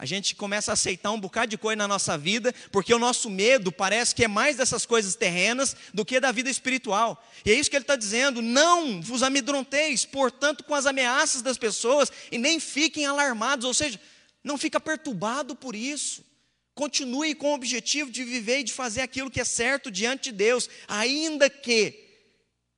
[0.00, 3.28] A gente começa a aceitar um bocado de coisa na nossa vida, porque o nosso
[3.28, 7.22] medo parece que é mais dessas coisas terrenas do que da vida espiritual.
[7.44, 11.58] E é isso que ele está dizendo: não vos amedronteis, portanto, com as ameaças das
[11.58, 14.00] pessoas, e nem fiquem alarmados, ou seja,
[14.42, 16.24] não fica perturbado por isso.
[16.74, 20.38] Continue com o objetivo de viver e de fazer aquilo que é certo diante de
[20.38, 22.08] Deus, ainda que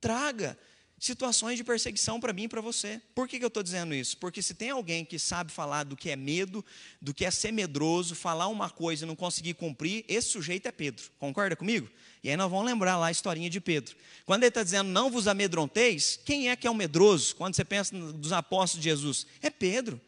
[0.01, 0.59] traga
[1.03, 3.01] situações de perseguição para mim e para você.
[3.13, 4.17] Por que, que eu estou dizendo isso?
[4.17, 6.63] Porque se tem alguém que sabe falar do que é medo,
[7.01, 10.71] do que é ser medroso, falar uma coisa e não conseguir cumprir, esse sujeito é
[10.71, 11.03] Pedro.
[11.19, 11.89] Concorda comigo?
[12.23, 13.95] E aí nós vamos lembrar lá a historinha de Pedro.
[14.25, 17.35] Quando ele está dizendo não vos amedronteis, quem é que é o medroso?
[17.35, 19.99] Quando você pensa dos apóstolos de Jesus, é Pedro.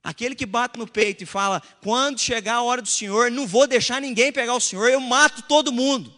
[0.00, 3.66] Aquele que bate no peito e fala: quando chegar a hora do Senhor, não vou
[3.66, 6.14] deixar ninguém pegar o Senhor, eu mato todo mundo.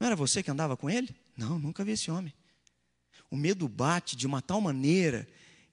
[0.00, 1.14] Não era você que andava com ele?
[1.36, 2.32] Não, nunca vi esse homem.
[3.30, 5.28] O medo bate de uma tal maneira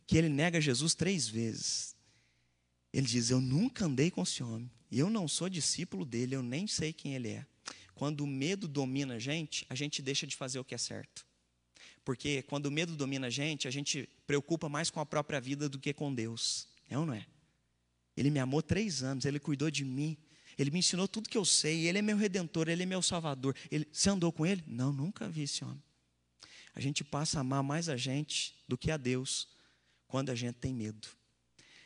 [0.07, 1.95] que ele nega Jesus três vezes.
[2.91, 6.67] Ele diz: Eu nunca andei com esse homem, eu não sou discípulo dele, eu nem
[6.67, 7.45] sei quem ele é.
[7.95, 11.25] Quando o medo domina a gente, a gente deixa de fazer o que é certo.
[12.03, 15.69] Porque quando o medo domina a gente, a gente preocupa mais com a própria vida
[15.69, 16.67] do que com Deus.
[16.89, 17.25] É ou não é?
[18.15, 20.17] Ele me amou três anos, ele cuidou de mim,
[20.57, 23.55] ele me ensinou tudo que eu sei, ele é meu redentor, ele é meu salvador.
[23.71, 24.63] Ele, você andou com ele?
[24.67, 25.81] Não, nunca vi esse homem.
[26.73, 29.47] A gente passa a amar mais a gente do que a Deus
[30.07, 31.07] quando a gente tem medo.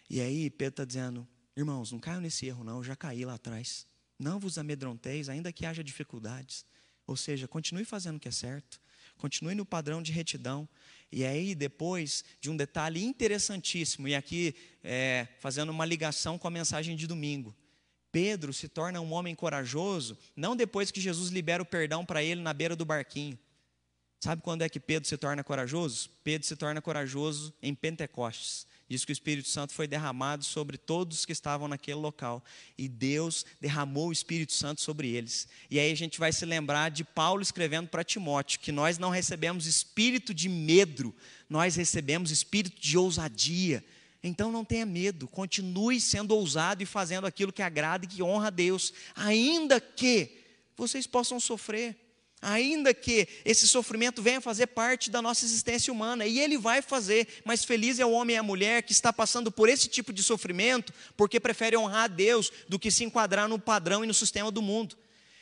[0.10, 3.34] E aí Pedro está dizendo, irmãos, não caiam nesse erro, não, eu já caí lá
[3.34, 3.86] atrás.
[4.18, 6.66] Não vos amedronteis, ainda que haja dificuldades.
[7.06, 8.82] Ou seja, continue fazendo o que é certo,
[9.18, 10.68] continue no padrão de retidão,
[11.12, 16.52] e aí, depois de um detalhe interessantíssimo, e aqui é, fazendo uma ligação com a
[16.52, 17.56] mensagem de domingo.
[18.12, 22.42] Pedro se torna um homem corajoso, não depois que Jesus libera o perdão para ele
[22.42, 23.40] na beira do barquinho.
[24.20, 26.10] Sabe quando é que Pedro se torna corajoso?
[26.24, 28.66] Pedro se torna corajoso em Pentecostes.
[28.90, 32.44] Diz que o Espírito Santo foi derramado sobre todos que estavam naquele local.
[32.78, 35.48] E Deus derramou o Espírito Santo sobre eles.
[35.70, 39.10] E aí a gente vai se lembrar de Paulo escrevendo para Timóteo que nós não
[39.10, 41.14] recebemos espírito de medo,
[41.50, 43.84] nós recebemos espírito de ousadia.
[44.24, 48.48] Então não tenha medo, continue sendo ousado e fazendo aquilo que agrada e que honra
[48.48, 50.44] a Deus, ainda que
[50.76, 52.07] vocês possam sofrer
[52.42, 57.28] ainda que esse sofrimento venha fazer parte da nossa existência humana, e ele vai fazer,
[57.44, 60.24] mas feliz é o homem e a mulher que está passando por esse tipo de
[60.24, 64.52] sofrimento, porque prefere honrar a Deus do que se enquadrar no padrão e no sistema
[64.52, 64.96] do mundo.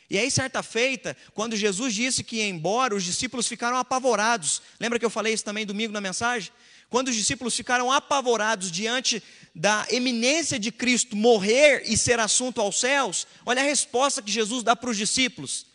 [0.08, 4.62] E aí, certa feita, quando Jesus disse que ia embora, os discípulos ficaram apavorados.
[4.78, 6.52] Lembra que eu falei isso também domingo na mensagem?
[6.88, 9.20] Quando os discípulos ficaram apavorados diante
[9.52, 14.62] da eminência de Cristo morrer e ser assunto aos céus, olha a resposta que Jesus
[14.62, 15.66] dá para os discípulos.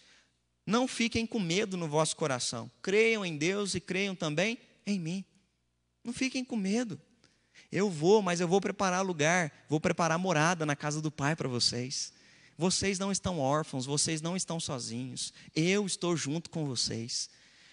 [0.71, 2.71] Não fiquem com medo no vosso coração.
[2.81, 4.57] Creiam em Deus e creiam também
[4.87, 5.25] em mim.
[6.01, 6.97] Não fiquem com medo.
[7.69, 11.49] Eu vou, mas eu vou preparar lugar, vou preparar morada na casa do Pai para
[11.49, 12.13] vocês.
[12.57, 15.33] Vocês não estão órfãos, vocês não estão sozinhos.
[15.53, 17.29] Eu estou junto com vocês.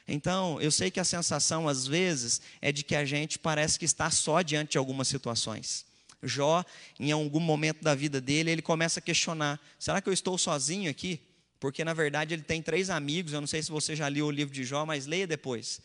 [0.09, 3.85] Então, eu sei que a sensação, às vezes, é de que a gente parece que
[3.85, 5.87] está só diante de algumas situações.
[6.21, 6.65] Jó,
[6.99, 10.91] em algum momento da vida dele, ele começa a questionar: será que eu estou sozinho
[10.91, 11.28] aqui?
[11.61, 13.33] Porque, na verdade, ele tem três amigos.
[13.33, 15.81] Eu não sei se você já leu o livro de Jó, mas leia depois.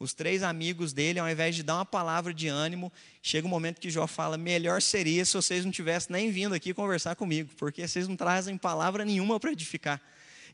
[0.00, 3.80] Os três amigos dele, ao invés de dar uma palavra de ânimo, chega um momento
[3.80, 7.86] que Jó fala: melhor seria se vocês não tivessem nem vindo aqui conversar comigo, porque
[7.86, 10.00] vocês não trazem palavra nenhuma para edificar.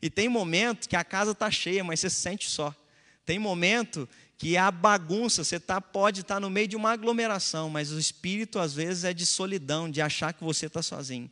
[0.01, 2.75] E tem momento que a casa está cheia, mas você se sente só.
[3.23, 7.69] Tem momento que a bagunça, você tá, pode estar tá no meio de uma aglomeração,
[7.69, 11.29] mas o espírito às vezes é de solidão, de achar que você está sozinho.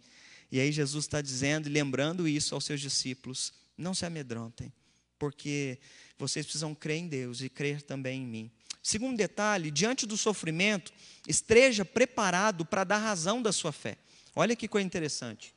[0.53, 4.71] E aí Jesus está dizendo e lembrando isso aos seus discípulos: não se amedrontem,
[5.17, 5.79] porque
[6.15, 8.51] vocês precisam crer em Deus e crer também em mim.
[8.83, 10.93] Segundo detalhe, diante do sofrimento,
[11.27, 13.97] esteja preparado para dar razão da sua fé.
[14.35, 15.55] Olha que coisa interessante.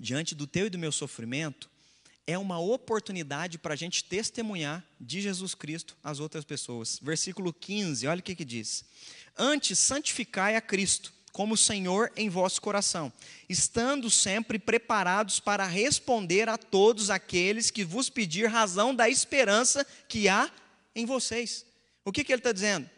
[0.00, 1.70] Diante do teu e do meu sofrimento,
[2.26, 6.98] é uma oportunidade para a gente testemunhar de Jesus Cristo às outras pessoas.
[7.00, 8.84] Versículo 15, olha o que, que diz:
[9.38, 13.12] Antes santificai a Cristo como Senhor em vosso coração,
[13.46, 20.30] estando sempre preparados para responder a todos aqueles que vos pedir razão da esperança que
[20.30, 20.50] há
[20.94, 21.66] em vocês.
[22.06, 22.88] O que, que ele está dizendo?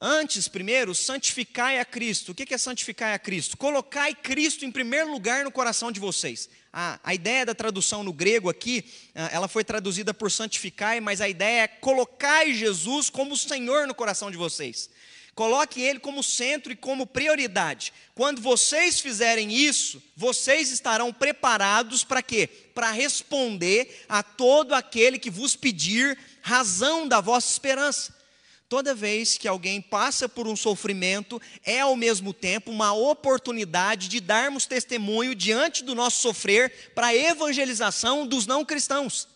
[0.00, 2.32] Antes, primeiro, santificai a Cristo.
[2.32, 3.56] O que é santificar a Cristo?
[3.56, 6.50] Colocai Cristo em primeiro lugar no coração de vocês.
[6.72, 11.20] A, a ideia da tradução no grego aqui, ah, ela foi traduzida por santificai, mas
[11.20, 14.90] a ideia é colocai Jesus como Senhor no coração de vocês.
[15.34, 17.92] Coloque Ele como centro e como prioridade.
[18.14, 22.46] Quando vocês fizerem isso, vocês estarão preparados para quê?
[22.74, 28.14] Para responder a todo aquele que vos pedir razão da vossa esperança.
[28.68, 34.18] Toda vez que alguém passa por um sofrimento, é ao mesmo tempo uma oportunidade de
[34.18, 39.28] darmos testemunho diante do nosso sofrer para a evangelização dos não cristãos.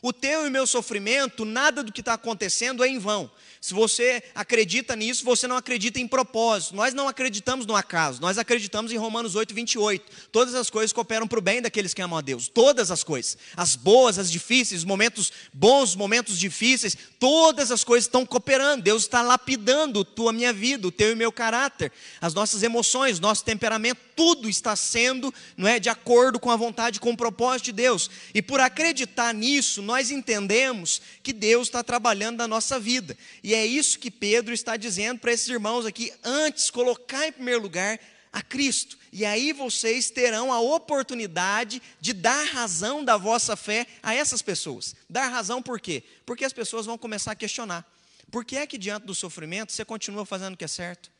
[0.00, 3.28] O teu e o meu sofrimento, nada do que está acontecendo é em vão.
[3.60, 6.76] Se você acredita nisso, você não acredita em propósito.
[6.76, 10.04] Nós não acreditamos no acaso, nós acreditamos em Romanos 8, 28.
[10.30, 12.48] Todas as coisas cooperam para o bem daqueles que amam a Deus.
[12.48, 13.36] Todas as coisas.
[13.56, 18.82] As boas, as difíceis, os momentos bons, os momentos difíceis, todas as coisas estão cooperando.
[18.82, 23.44] Deus está lapidando tua minha vida, o teu e meu caráter, as nossas emoções, nosso
[23.44, 27.72] temperamento, tudo está sendo não é, de acordo com a vontade, com o propósito de
[27.72, 28.10] Deus.
[28.34, 33.16] E por acreditar nisso, nós entendemos que Deus está trabalhando na nossa vida.
[33.54, 37.98] É isso que Pedro está dizendo para esses irmãos aqui: antes, colocar em primeiro lugar
[38.32, 38.98] a Cristo.
[39.12, 44.94] E aí vocês terão a oportunidade de dar razão da vossa fé a essas pessoas.
[45.08, 46.02] Dar razão por quê?
[46.26, 47.86] Porque as pessoas vão começar a questionar.
[48.30, 51.10] Por que é que diante do sofrimento você continua fazendo o que é certo?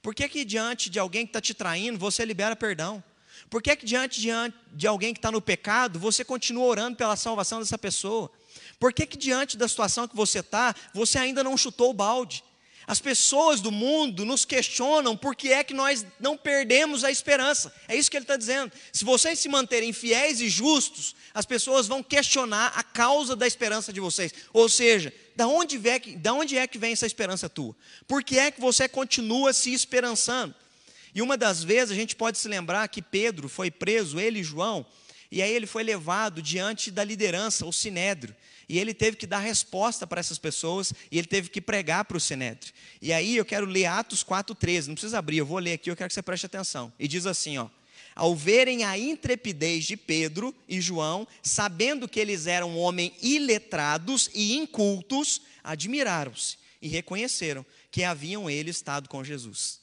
[0.00, 3.02] Por que é que diante de alguém que está te traindo você libera perdão?
[3.50, 4.20] Por que é que diante
[4.72, 8.30] de alguém que está no pecado você continua orando pela salvação dessa pessoa?
[8.82, 12.42] Por que, que diante da situação que você está, você ainda não chutou o balde?
[12.84, 17.72] As pessoas do mundo nos questionam por que é que nós não perdemos a esperança.
[17.86, 18.72] É isso que ele está dizendo.
[18.92, 23.92] Se vocês se manterem fiéis e justos, as pessoas vão questionar a causa da esperança
[23.92, 24.34] de vocês.
[24.52, 27.76] Ou seja, da onde, vem, da onde é que vem essa esperança tua?
[28.08, 30.56] Por que é que você continua se esperançando?
[31.14, 34.42] E uma das vezes a gente pode se lembrar que Pedro foi preso, ele e
[34.42, 34.84] João,
[35.30, 38.34] e aí ele foi levado diante da liderança, o sinédrio.
[38.68, 42.16] E ele teve que dar resposta para essas pessoas e ele teve que pregar para
[42.16, 42.72] o sinédrio.
[43.00, 44.88] E aí eu quero ler Atos 4:13.
[44.88, 46.92] Não precisa abrir, eu vou ler aqui, eu quero que você preste atenção.
[46.98, 47.68] E diz assim, ó:
[48.14, 54.54] Ao verem a intrepidez de Pedro e João, sabendo que eles eram homens iletrados e
[54.54, 59.80] incultos, admiraram-se e reconheceram que haviam eles estado com Jesus.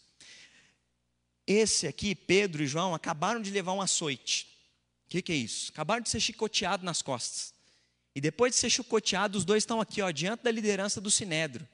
[1.48, 4.48] Esse aqui, Pedro e João, acabaram de levar um açoite.
[5.08, 5.72] O que, que, é isso?
[5.72, 7.54] Acabaram de ser chicoteados nas costas.
[8.20, 11.66] E depois de ser chicoteados, os dois estão aqui, ó, diante da liderança do Sinédrio.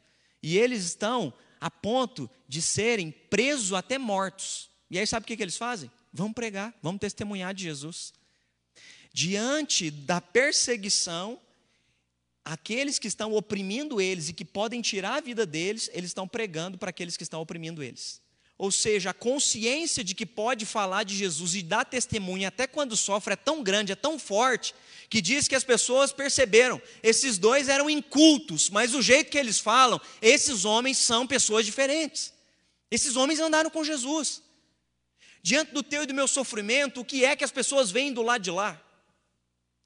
[0.43, 4.69] E eles estão a ponto de serem presos até mortos.
[4.91, 5.89] E aí sabe o que, que eles fazem?
[6.13, 8.13] Vamos pregar, vamos testemunhar de Jesus.
[9.11, 11.41] Diante da perseguição,
[12.43, 16.77] aqueles que estão oprimindo eles e que podem tirar a vida deles, eles estão pregando
[16.77, 18.21] para aqueles que estão oprimindo eles.
[18.57, 22.95] Ou seja, a consciência de que pode falar de Jesus e dar testemunha até quando
[22.95, 24.73] sofre é tão grande, é tão forte,
[25.09, 29.59] que diz que as pessoas perceberam, esses dois eram incultos, mas o jeito que eles
[29.59, 32.33] falam, esses homens são pessoas diferentes.
[32.89, 34.41] Esses homens andaram com Jesus.
[35.43, 38.21] Diante do teu e do meu sofrimento, o que é que as pessoas veem do
[38.21, 38.81] lado de lá?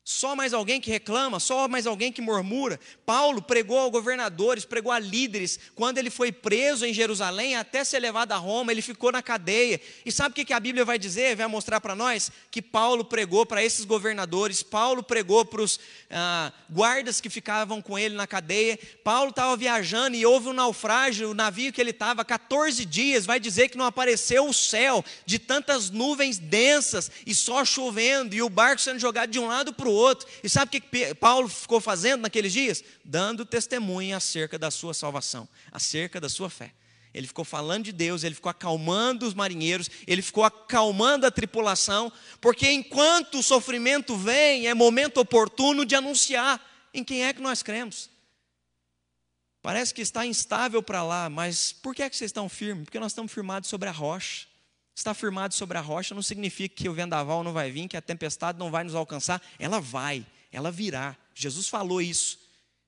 [0.03, 2.79] Só mais alguém que reclama, só mais alguém que murmura.
[3.05, 5.59] Paulo pregou a governadores, pregou a líderes.
[5.75, 9.79] Quando ele foi preso em Jerusalém, até ser levado a Roma, ele ficou na cadeia.
[10.03, 11.35] E sabe o que a Bíblia vai dizer?
[11.35, 16.51] Vai mostrar para nós que Paulo pregou para esses governadores, Paulo pregou para os ah,
[16.69, 18.79] guardas que ficavam com ele na cadeia.
[19.03, 23.39] Paulo estava viajando e houve um naufrágio, o navio que ele estava, 14 dias, vai
[23.39, 28.49] dizer que não apareceu o céu de tantas nuvens densas e só chovendo, e o
[28.49, 30.28] barco sendo jogado de um lado para o outro.
[30.43, 32.84] E sabe o que Paulo ficou fazendo naqueles dias?
[33.04, 36.73] Dando testemunho acerca da sua salvação, acerca da sua fé.
[37.13, 42.12] Ele ficou falando de Deus, ele ficou acalmando os marinheiros, ele ficou acalmando a tripulação,
[42.39, 47.63] porque enquanto o sofrimento vem, é momento oportuno de anunciar em quem é que nós
[47.63, 48.10] cremos.
[49.62, 52.86] Parece que está instável para lá, mas por que é que vocês estão firmes?
[52.86, 54.48] Porque nós estamos firmados sobre a rocha
[54.99, 58.01] está firmado sobre a rocha não significa que o vendaval não vai vir, que a
[58.01, 59.41] tempestade não vai nos alcançar.
[59.57, 61.15] Ela vai, ela virá.
[61.33, 62.39] Jesus falou isso.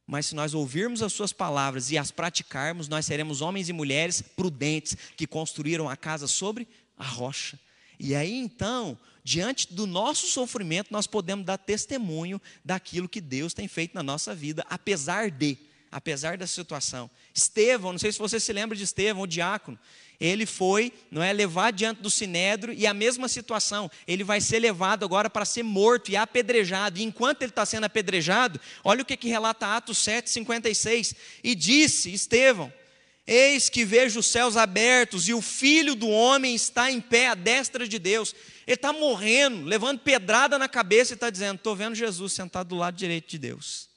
[0.06, 4.21] Mas se nós ouvirmos as suas palavras e as praticarmos, nós seremos homens e mulheres
[4.21, 7.58] prudentes que construíram a casa sobre a rocha.
[8.00, 13.67] E aí então, diante do nosso sofrimento, nós podemos dar testemunho daquilo que Deus tem
[13.67, 15.58] feito na nossa vida, apesar de,
[15.91, 17.10] apesar da situação.
[17.34, 19.80] Estevão, não sei se você se lembra de Estevão, o diácono
[20.22, 24.60] ele foi, não é, levado diante do sinédrio e a mesma situação, ele vai ser
[24.60, 27.00] levado agora para ser morto e apedrejado.
[27.00, 31.16] E enquanto ele está sendo apedrejado, olha o que, que relata Atos 7, 56.
[31.44, 32.72] E disse Estevão:
[33.26, 37.34] Eis que vejo os céus abertos e o filho do homem está em pé à
[37.34, 38.36] destra de Deus.
[38.68, 42.76] Ele está morrendo, levando pedrada na cabeça e está dizendo: Estou vendo Jesus sentado do
[42.76, 43.90] lado direito de Deus.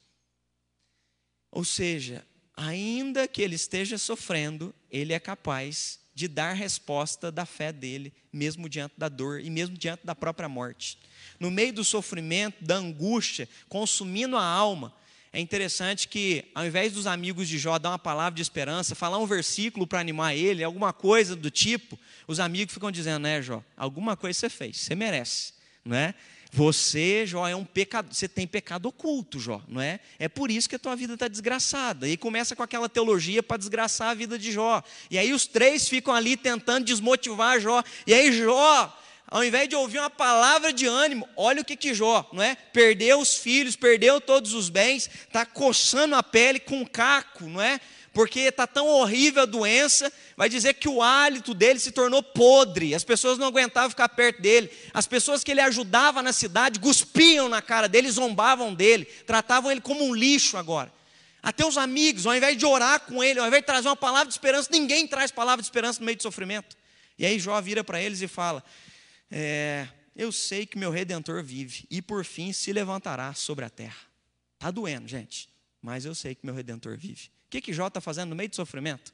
[1.52, 2.24] Ou seja,
[2.56, 8.68] ainda que ele esteja sofrendo, ele é capaz de dar resposta da fé dele, mesmo
[8.68, 10.98] diante da dor e mesmo diante da própria morte.
[11.40, 14.94] No meio do sofrimento, da angústia, consumindo a alma,
[15.32, 19.18] é interessante que, ao invés dos amigos de Jó dar uma palavra de esperança, falar
[19.18, 21.98] um versículo para animar ele, alguma coisa do tipo,
[22.28, 25.52] os amigos ficam dizendo, né, Jó, alguma coisa você fez, você merece,
[25.84, 26.14] não é?
[26.56, 29.98] Você, Jó, é um pecado, você tem pecado oculto, Jó, não é?
[30.20, 32.08] É por isso que a tua vida está desgraçada.
[32.08, 34.80] E começa com aquela teologia para desgraçar a vida de Jó.
[35.10, 37.82] E aí os três ficam ali tentando desmotivar Jó.
[38.06, 41.92] E aí Jó, ao invés de ouvir uma palavra de ânimo, olha o que que
[41.92, 42.54] Jó, não é?
[42.54, 47.80] Perdeu os filhos, perdeu todos os bens, está coçando a pele com caco, não é?
[48.14, 52.94] porque está tão horrível a doença, vai dizer que o hálito dele se tornou podre,
[52.94, 57.48] as pessoas não aguentavam ficar perto dele, as pessoas que ele ajudava na cidade cuspiam
[57.48, 60.92] na cara dele, zombavam dele, tratavam ele como um lixo agora.
[61.42, 64.26] Até os amigos, ao invés de orar com ele, ao invés de trazer uma palavra
[64.26, 66.76] de esperança, ninguém traz palavra de esperança no meio de sofrimento.
[67.18, 68.64] E aí Jó vira para eles e fala:
[69.30, 74.00] é, Eu sei que meu redentor vive e por fim se levantará sobre a terra.
[74.54, 75.48] Está doendo, gente,
[75.82, 78.56] mas eu sei que meu redentor vive que, que Jó está fazendo no meio do
[78.56, 79.12] sofrimento?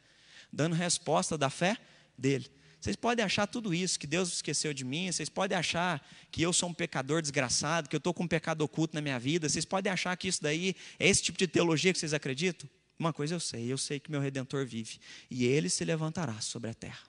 [0.52, 1.76] Dando resposta da fé
[2.16, 2.50] dele.
[2.80, 6.50] Vocês podem achar tudo isso, que Deus esqueceu de mim, vocês podem achar que eu
[6.50, 9.66] sou um pecador desgraçado, que eu estou com um pecado oculto na minha vida, vocês
[9.66, 12.68] podem achar que isso daí é esse tipo de teologia que vocês acreditam?
[12.98, 14.98] Uma coisa eu sei, eu sei que meu redentor vive,
[15.30, 17.00] e ele se levantará sobre a terra.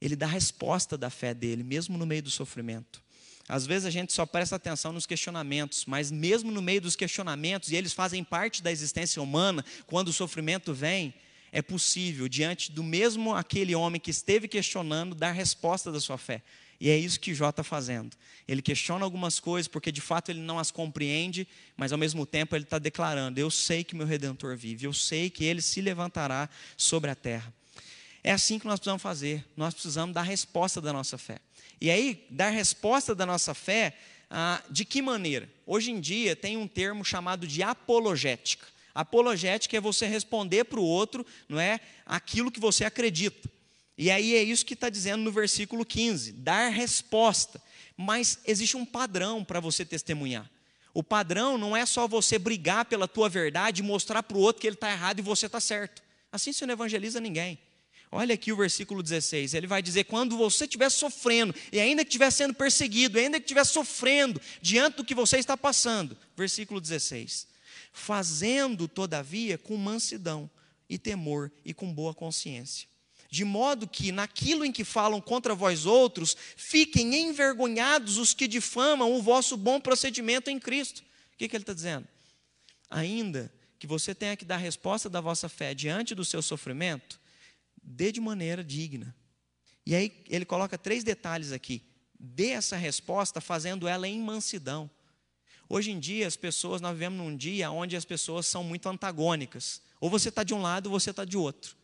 [0.00, 3.02] Ele dá resposta da fé dele, mesmo no meio do sofrimento.
[3.46, 7.70] Às vezes a gente só presta atenção nos questionamentos, mas mesmo no meio dos questionamentos,
[7.70, 11.12] e eles fazem parte da existência humana, quando o sofrimento vem,
[11.52, 16.42] é possível, diante do mesmo aquele homem que esteve questionando, dar resposta da sua fé.
[16.80, 18.16] E é isso que Jó está fazendo.
[18.48, 22.56] Ele questiona algumas coisas porque de fato ele não as compreende, mas ao mesmo tempo
[22.56, 26.48] ele está declarando: Eu sei que meu redentor vive, eu sei que ele se levantará
[26.76, 27.52] sobre a terra.
[28.24, 31.38] É assim que nós precisamos fazer, nós precisamos dar resposta da nossa fé.
[31.80, 33.96] E aí, dar resposta da nossa fé,
[34.30, 35.50] ah, de que maneira?
[35.66, 38.66] Hoje em dia tem um termo chamado de apologética.
[38.94, 43.48] Apologética é você responder para o outro, não é, aquilo que você acredita.
[43.96, 47.62] E aí é isso que está dizendo no versículo 15: dar resposta.
[47.96, 50.50] Mas existe um padrão para você testemunhar.
[50.94, 54.60] O padrão não é só você brigar pela tua verdade e mostrar para o outro
[54.60, 56.02] que ele está errado e você está certo.
[56.32, 57.58] Assim você não evangeliza ninguém.
[58.10, 59.54] Olha aqui o versículo 16.
[59.54, 63.44] Ele vai dizer: quando você estiver sofrendo, e ainda que estiver sendo perseguido, ainda que
[63.44, 66.16] estiver sofrendo diante do que você está passando.
[66.36, 67.49] Versículo 16.
[67.92, 70.50] Fazendo, todavia, com mansidão
[70.88, 72.88] e temor e com boa consciência.
[73.30, 79.12] De modo que, naquilo em que falam contra vós outros, fiquem envergonhados os que difamam
[79.12, 80.98] o vosso bom procedimento em Cristo.
[81.34, 82.08] O que, que ele está dizendo?
[82.90, 87.20] Ainda que você tenha que dar resposta da vossa fé diante do seu sofrimento,
[87.80, 89.14] dê de maneira digna.
[89.86, 91.82] E aí ele coloca três detalhes aqui.
[92.18, 94.90] Dê essa resposta fazendo ela em mansidão.
[95.72, 99.80] Hoje em dia, as pessoas, nós vivemos num dia onde as pessoas são muito antagônicas.
[100.00, 101.76] Ou você está de um lado ou você está de outro.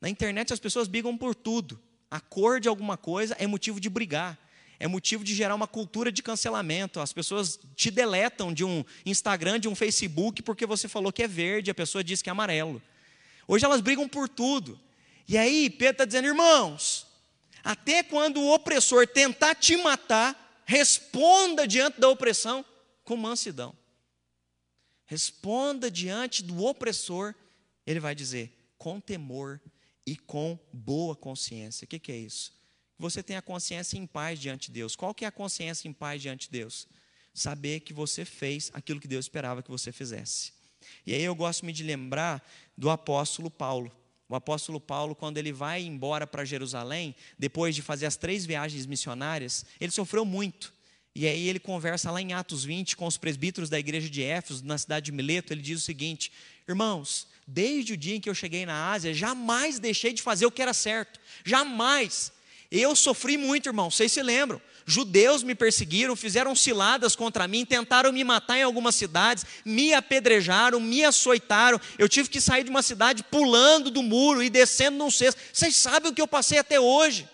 [0.00, 1.80] Na internet, as pessoas brigam por tudo.
[2.08, 4.38] A cor de alguma coisa é motivo de brigar.
[4.78, 7.00] É motivo de gerar uma cultura de cancelamento.
[7.00, 11.26] As pessoas te deletam de um Instagram, de um Facebook, porque você falou que é
[11.26, 12.80] verde, a pessoa diz que é amarelo.
[13.48, 14.78] Hoje elas brigam por tudo.
[15.26, 17.04] E aí, Pedro está dizendo, irmãos,
[17.64, 22.64] até quando o opressor tentar te matar, responda diante da opressão
[23.04, 23.76] com mansidão.
[25.06, 27.34] Responda diante do opressor,
[27.86, 29.60] ele vai dizer, com temor
[30.06, 31.84] e com boa consciência.
[31.84, 32.52] O que, que é isso?
[32.98, 34.96] Você tem a consciência em paz diante de Deus.
[34.96, 36.86] Qual que é a consciência em paz diante de Deus?
[37.32, 40.52] Saber que você fez aquilo que Deus esperava que você fizesse.
[41.06, 42.46] E aí eu gosto de lembrar
[42.76, 43.90] do apóstolo Paulo.
[44.28, 48.84] O apóstolo Paulo, quando ele vai embora para Jerusalém, depois de fazer as três viagens
[48.84, 50.73] missionárias, ele sofreu muito.
[51.14, 54.64] E aí ele conversa lá em Atos 20 com os presbíteros da igreja de Éfeso,
[54.64, 56.32] na cidade de Mileto, ele diz o seguinte:
[56.66, 60.50] Irmãos, desde o dia em que eu cheguei na Ásia, jamais deixei de fazer o
[60.50, 61.20] que era certo.
[61.44, 62.32] Jamais.
[62.70, 64.60] Eu sofri muito, irmão, vocês se lembram.
[64.86, 70.80] Judeus me perseguiram, fizeram ciladas contra mim, tentaram me matar em algumas cidades, me apedrejaram,
[70.80, 71.80] me açoitaram.
[71.96, 75.40] Eu tive que sair de uma cidade pulando do muro e descendo num cesto.
[75.52, 77.28] Vocês sabem o que eu passei até hoje.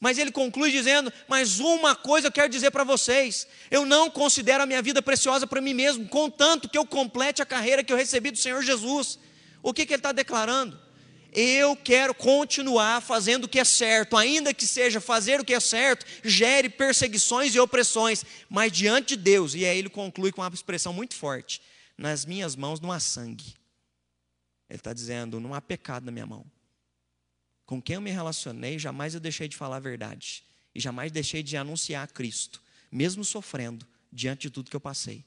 [0.00, 4.62] Mas ele conclui dizendo: Mas uma coisa eu quero dizer para vocês: eu não considero
[4.62, 7.96] a minha vida preciosa para mim mesmo, contanto que eu complete a carreira que eu
[7.96, 9.18] recebi do Senhor Jesus.
[9.62, 10.80] O que, que ele está declarando?
[11.32, 15.60] Eu quero continuar fazendo o que é certo, ainda que seja fazer o que é
[15.60, 20.50] certo, gere perseguições e opressões, mas diante de Deus, e aí ele conclui com uma
[20.52, 21.60] expressão muito forte:
[21.96, 23.54] nas minhas mãos não há sangue.
[24.68, 26.46] Ele está dizendo: não há pecado na minha mão
[27.70, 30.42] com quem eu me relacionei, jamais eu deixei de falar a verdade.
[30.74, 32.60] E jamais deixei de anunciar a Cristo,
[32.90, 35.24] mesmo sofrendo diante de tudo que eu passei.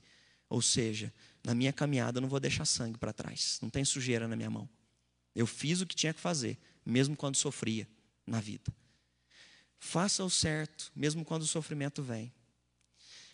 [0.49, 4.27] Ou seja, na minha caminhada eu não vou deixar sangue para trás, não tem sujeira
[4.27, 4.67] na minha mão.
[5.33, 7.87] Eu fiz o que tinha que fazer, mesmo quando sofria
[8.27, 8.75] na vida.
[9.79, 12.29] Faça o certo, mesmo quando o sofrimento vem.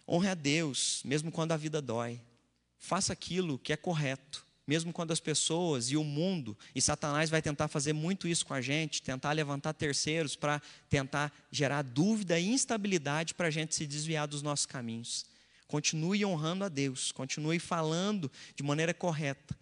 [0.08, 2.22] Honre a Deus, mesmo quando a vida dói.
[2.78, 7.42] Faça aquilo que é correto, mesmo quando as pessoas e o mundo, e Satanás vai
[7.42, 12.48] tentar fazer muito isso com a gente, tentar levantar terceiros para tentar gerar dúvida e
[12.48, 15.26] instabilidade para a gente se desviar dos nossos caminhos.
[15.68, 19.58] Continue honrando a Deus, continue falando de maneira correta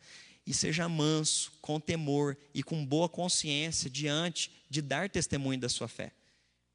[0.45, 5.87] e seja manso, com temor e com boa consciência diante de dar testemunho da sua
[5.87, 6.11] fé.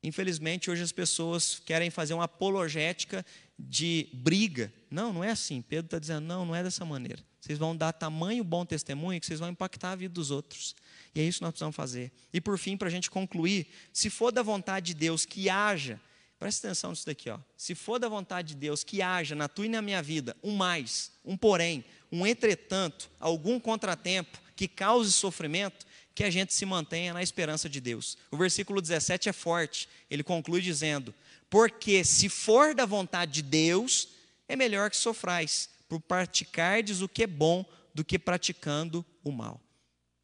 [0.03, 3.27] Infelizmente, hoje as pessoas querem fazer uma apologética
[3.59, 4.73] de briga.
[4.91, 5.61] Não, não é assim.
[5.61, 7.23] Pedro está dizendo, não, não é dessa maneira.
[7.43, 10.77] Vocês vão dar tamanho bom testemunho que vocês vão impactar a vida dos outros.
[11.13, 12.13] E é isso que nós precisamos fazer.
[12.33, 16.01] E por fim, para a gente concluir, se for da vontade de Deus que haja,
[16.39, 17.41] presta atenção nisso daqui, ó.
[17.57, 20.55] Se for da vontade de Deus que haja na tua e na minha vida um
[20.55, 25.85] mais, um porém, um entretanto, algum contratempo que cause sofrimento,
[26.15, 28.17] que a gente se mantenha na esperança de Deus.
[28.31, 29.89] O versículo 17 é forte.
[30.09, 31.13] Ele conclui dizendo:
[31.51, 34.11] Porque se for da vontade de Deus,
[34.47, 39.61] é melhor que sofrais por praticardes o que é bom do que praticando o mal.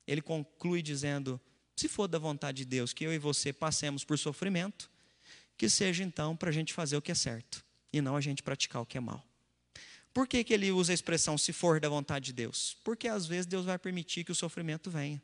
[0.07, 1.39] Ele conclui dizendo:
[1.77, 4.91] se for da vontade de Deus que eu e você passemos por sofrimento,
[5.59, 7.63] que seja então para a gente fazer o que é certo
[7.93, 9.23] e não a gente praticar o que é mal.
[10.15, 12.79] Por que, que ele usa a expressão se for da vontade de Deus?
[12.83, 15.23] Porque às vezes Deus vai permitir que o sofrimento venha.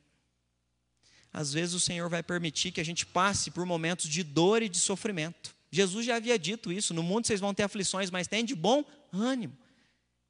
[1.32, 4.68] Às vezes o Senhor vai permitir que a gente passe por momentos de dor e
[4.68, 5.56] de sofrimento.
[5.70, 8.84] Jesus já havia dito isso: no mundo vocês vão ter aflições, mas tem de bom
[9.10, 9.63] ânimo.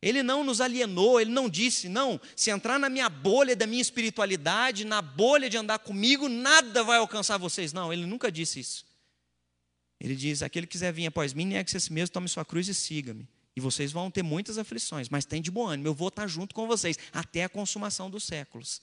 [0.05, 3.81] Ele não nos alienou, ele não disse, não, se entrar na minha bolha da minha
[3.81, 7.73] espiritualidade, na bolha de andar comigo, nada vai alcançar vocês.
[7.73, 8.85] Não, ele nunca disse isso.
[9.99, 12.69] Ele diz: aquele que quiser vir após mim, negue-se a si mesmo, tome sua cruz
[12.69, 13.27] e siga-me.
[13.57, 16.55] E vocês vão ter muitas aflições, mas tem de bom ânimo, eu vou estar junto
[16.55, 18.83] com vocês até a consumação dos séculos.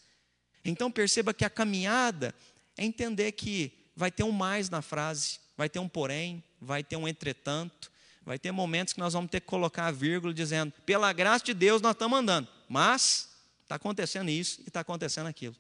[0.66, 2.34] Então perceba que a caminhada
[2.76, 6.96] é entender que vai ter um mais na frase, vai ter um porém, vai ter
[6.96, 7.91] um entretanto,
[8.24, 11.54] Vai ter momentos que nós vamos ter que colocar a vírgula dizendo, pela graça de
[11.54, 13.30] Deus nós estamos andando, mas
[13.64, 15.56] está acontecendo isso e está acontecendo aquilo.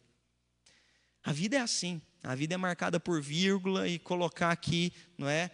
[1.23, 5.49] A vida é assim, a vida é marcada por vírgula e colocar aqui, não é,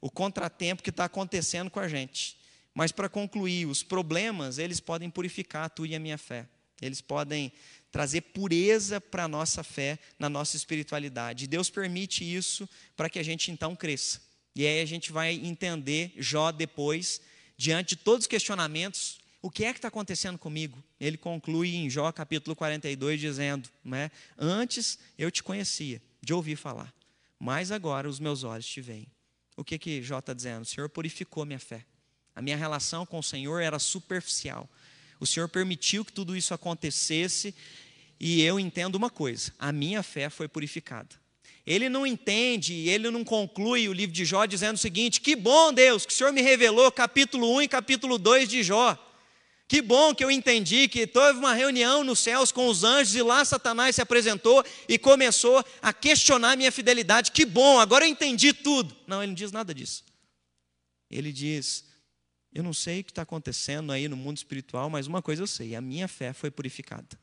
[0.00, 2.38] o contratempo que está acontecendo com a gente.
[2.74, 6.46] Mas para concluir, os problemas, eles podem purificar a tua e a minha fé.
[6.80, 7.50] Eles podem
[7.90, 11.44] trazer pureza para a nossa fé, na nossa espiritualidade.
[11.44, 14.20] E Deus permite isso para que a gente então cresça.
[14.56, 17.20] E aí a gente vai entender Jó depois,
[17.58, 20.82] diante de todos os questionamentos, o que é que está acontecendo comigo?
[20.98, 26.90] Ele conclui em Jó capítulo 42, dizendo: né, Antes eu te conhecia, de ouvir falar,
[27.38, 29.06] mas agora os meus olhos te veem.
[29.58, 30.62] O que, que Jó está dizendo?
[30.62, 31.84] O Senhor purificou minha fé.
[32.34, 34.66] A minha relação com o Senhor era superficial.
[35.20, 37.54] O Senhor permitiu que tudo isso acontecesse
[38.18, 41.25] e eu entendo uma coisa: a minha fé foi purificada.
[41.66, 45.72] Ele não entende, ele não conclui o livro de Jó dizendo o seguinte: que bom,
[45.72, 48.96] Deus, que o Senhor me revelou capítulo 1 e capítulo 2 de Jó.
[49.68, 53.22] Que bom que eu entendi que teve uma reunião nos céus com os anjos e
[53.22, 57.32] lá Satanás se apresentou e começou a questionar minha fidelidade.
[57.32, 58.96] Que bom, agora eu entendi tudo.
[59.08, 60.04] Não, ele não diz nada disso.
[61.10, 61.84] Ele diz:
[62.54, 65.48] Eu não sei o que está acontecendo aí no mundo espiritual, mas uma coisa eu
[65.48, 67.18] sei: a minha fé foi purificada.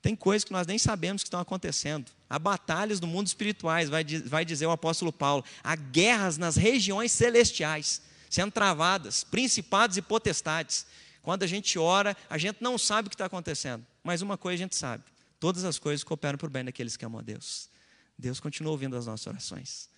[0.00, 2.10] Tem coisas que nós nem sabemos que estão acontecendo.
[2.30, 5.44] Há batalhas no mundo espirituais, vai, vai dizer o apóstolo Paulo.
[5.62, 10.86] Há guerras nas regiões celestiais, sendo travadas, principados e potestades.
[11.22, 13.84] Quando a gente ora, a gente não sabe o que está acontecendo.
[14.04, 15.02] Mas uma coisa a gente sabe:
[15.40, 17.68] todas as coisas cooperam para o bem daqueles que amam a Deus.
[18.16, 19.88] Deus continua ouvindo as nossas orações.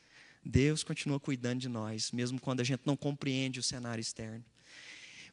[0.45, 4.45] Deus continua cuidando de nós, mesmo quando a gente não compreende o cenário externo.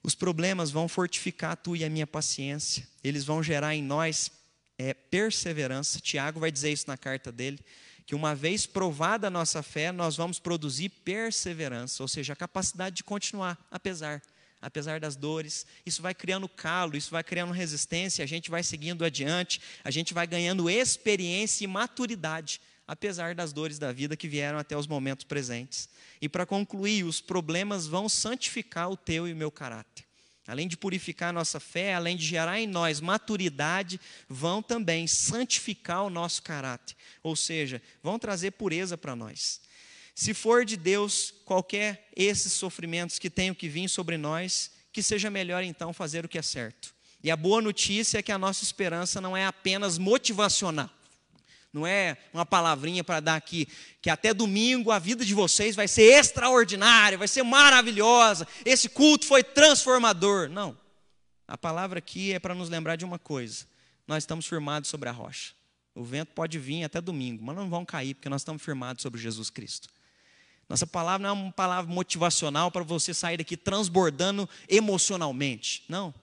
[0.04, 4.30] Os problemas vão fortificar a tua e a minha paciência, eles vão gerar em nós
[4.78, 6.00] é, perseverança.
[6.00, 7.60] Tiago vai dizer isso na carta dele,
[8.06, 12.98] que uma vez provada a nossa fé, nós vamos produzir perseverança, ou seja, a capacidade
[12.98, 14.22] de continuar, apesar
[14.62, 19.06] apesar das dores, isso vai criando calo, isso vai criando resistência, a gente vai seguindo
[19.06, 24.58] adiante, a gente vai ganhando experiência e maturidade, apesar das dores da vida que vieram
[24.58, 25.88] até os momentos presentes.
[26.22, 30.07] E para concluir, os problemas vão santificar o teu e o meu caráter.
[30.48, 36.04] Além de purificar a nossa fé, além de gerar em nós maturidade, vão também santificar
[36.04, 36.96] o nosso caráter.
[37.22, 39.60] Ou seja, vão trazer pureza para nós.
[40.16, 45.30] Se for de Deus, qualquer esses sofrimentos que tenham que vir sobre nós, que seja
[45.30, 46.96] melhor então fazer o que é certo.
[47.22, 50.90] E a boa notícia é que a nossa esperança não é apenas motivacional.
[51.78, 53.68] Não é uma palavrinha para dar aqui,
[54.02, 59.26] que até domingo a vida de vocês vai ser extraordinária, vai ser maravilhosa, esse culto
[59.26, 60.50] foi transformador.
[60.50, 60.76] Não.
[61.48, 63.66] A palavra aqui é para nos lembrar de uma coisa:
[64.08, 65.54] nós estamos firmados sobre a rocha.
[65.94, 69.22] O vento pode vir até domingo, mas não vão cair, porque nós estamos firmados sobre
[69.22, 69.88] Jesus Cristo.
[70.68, 75.84] Nossa palavra não é uma palavra motivacional para você sair daqui transbordando emocionalmente.
[75.88, 76.14] Não.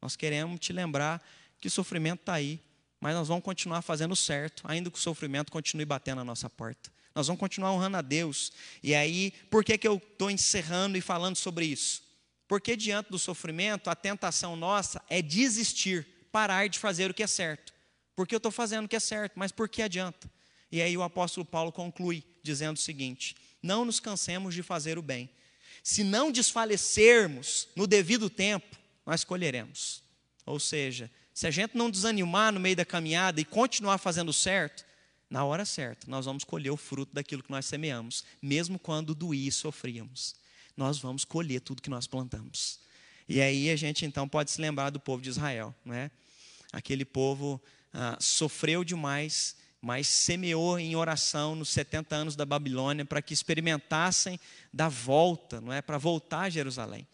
[0.00, 1.22] Nós queremos te lembrar
[1.60, 2.58] que o sofrimento está aí,
[3.02, 6.88] mas nós vamos continuar fazendo certo, ainda que o sofrimento continue batendo na nossa porta.
[7.12, 8.52] Nós vamos continuar honrando a Deus.
[8.80, 12.00] E aí, por que, que eu estou encerrando e falando sobre isso?
[12.46, 17.26] Porque diante do sofrimento, a tentação nossa é desistir, parar de fazer o que é
[17.26, 17.74] certo.
[18.14, 20.30] Porque eu estou fazendo o que é certo, mas por que adianta?
[20.70, 25.02] E aí o apóstolo Paulo conclui dizendo o seguinte: não nos cansemos de fazer o
[25.02, 25.28] bem.
[25.82, 30.04] Se não desfalecermos no devido tempo, nós colheremos.
[30.46, 34.84] Ou seja, se a gente não desanimar no meio da caminhada e continuar fazendo certo,
[35.30, 39.48] na hora certa, nós vamos colher o fruto daquilo que nós semeamos, mesmo quando doía
[39.48, 40.34] e sofríamos.
[40.76, 42.80] Nós vamos colher tudo que nós plantamos.
[43.26, 46.10] E aí a gente então pode se lembrar do povo de Israel, não é?
[46.70, 47.62] Aquele povo
[47.94, 54.38] ah, sofreu demais, mas semeou em oração nos 70 anos da Babilônia para que experimentassem
[54.72, 55.80] da volta, não é?
[55.80, 57.06] Para voltar a Jerusalém.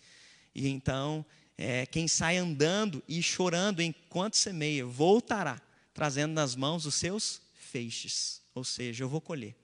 [0.54, 1.24] E então
[1.58, 5.60] é, quem sai andando e chorando enquanto semeia, voltará,
[5.92, 8.40] trazendo nas mãos os seus feixes.
[8.54, 9.56] Ou seja, eu vou colher.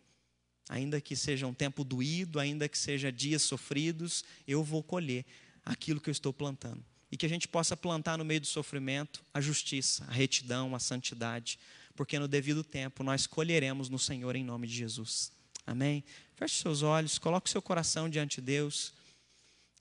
[0.68, 5.24] Ainda que seja um tempo doído, ainda que seja dias sofridos, eu vou colher
[5.64, 6.84] aquilo que eu estou plantando.
[7.12, 10.80] E que a gente possa plantar no meio do sofrimento a justiça, a retidão, a
[10.80, 11.60] santidade,
[11.94, 15.30] porque no devido tempo nós colheremos no Senhor em nome de Jesus.
[15.64, 16.02] Amém?
[16.34, 18.92] Feche seus olhos, coloque seu coração diante de Deus.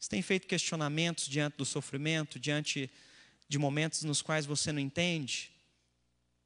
[0.04, 2.92] Você tem feito questionamentos diante do sofrimento, diante
[3.48, 5.50] de momentos nos quais você não entende?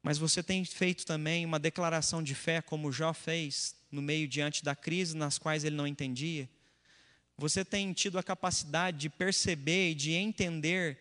[0.00, 4.62] Mas você tem feito também uma declaração de fé, como Jó fez, no meio diante
[4.62, 6.48] da crise nas quais ele não entendia?
[7.36, 10.96] Você tem tido a capacidade de perceber e de entender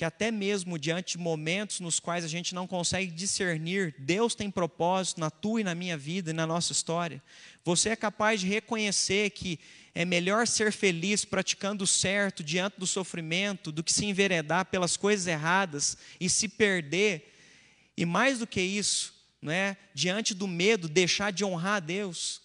[0.00, 4.50] que até mesmo diante de momentos nos quais a gente não consegue discernir, Deus tem
[4.50, 7.22] propósito na tua e na minha vida e na nossa história.
[7.66, 9.60] Você é capaz de reconhecer que
[9.94, 14.96] é melhor ser feliz praticando o certo diante do sofrimento do que se enveredar pelas
[14.96, 17.34] coisas erradas e se perder.
[17.94, 19.76] E mais do que isso, não é?
[19.92, 22.40] diante do medo, deixar de honrar a Deus.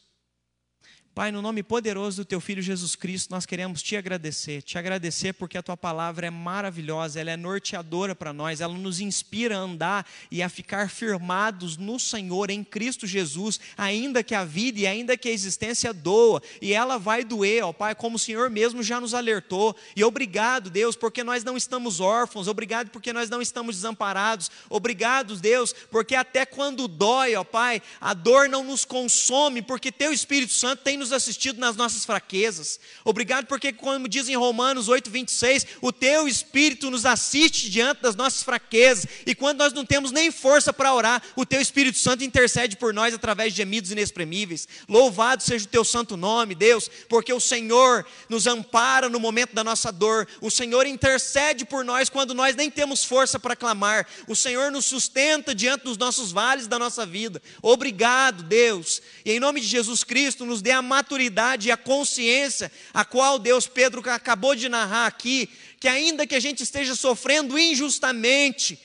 [1.15, 5.31] Pai, no nome poderoso do teu filho Jesus Cristo, nós queremos te agradecer, te agradecer
[5.31, 9.61] porque a tua palavra é maravilhosa, ela é norteadora para nós, ela nos inspira a
[9.61, 14.85] andar e a ficar firmados no Senhor, em Cristo Jesus, ainda que a vida e
[14.85, 18.83] ainda que a existência doa, e ela vai doer, ó Pai, como o Senhor mesmo
[18.83, 19.73] já nos alertou.
[19.95, 25.37] E obrigado, Deus, porque nós não estamos órfãos, obrigado porque nós não estamos desamparados, obrigado,
[25.37, 30.51] Deus, porque até quando dói, ó Pai, a dor não nos consome, porque teu Espírito
[30.51, 32.79] Santo tem nos nos assistido nas nossas fraquezas.
[33.03, 38.15] Obrigado porque, como diz em Romanos 8, 26, o teu Espírito nos assiste diante das
[38.15, 39.05] nossas fraquezas.
[39.25, 42.93] E quando nós não temos nem força para orar, o teu Espírito Santo intercede por
[42.93, 44.67] nós através de gemidos inexprimíveis.
[44.89, 49.63] Louvado seja o teu santo nome, Deus, porque o Senhor nos ampara no momento da
[49.63, 50.27] nossa dor.
[50.41, 54.07] O Senhor intercede por nós quando nós nem temos força para clamar.
[54.27, 57.41] O Senhor nos sustenta diante dos nossos vales da nossa vida.
[57.61, 59.01] Obrigado, Deus.
[59.23, 63.37] E em nome de Jesus Cristo, nos dê a maturidade e a consciência, a qual
[63.37, 68.79] Deus, Pedro acabou de narrar aqui, que ainda que a gente esteja sofrendo injustamente,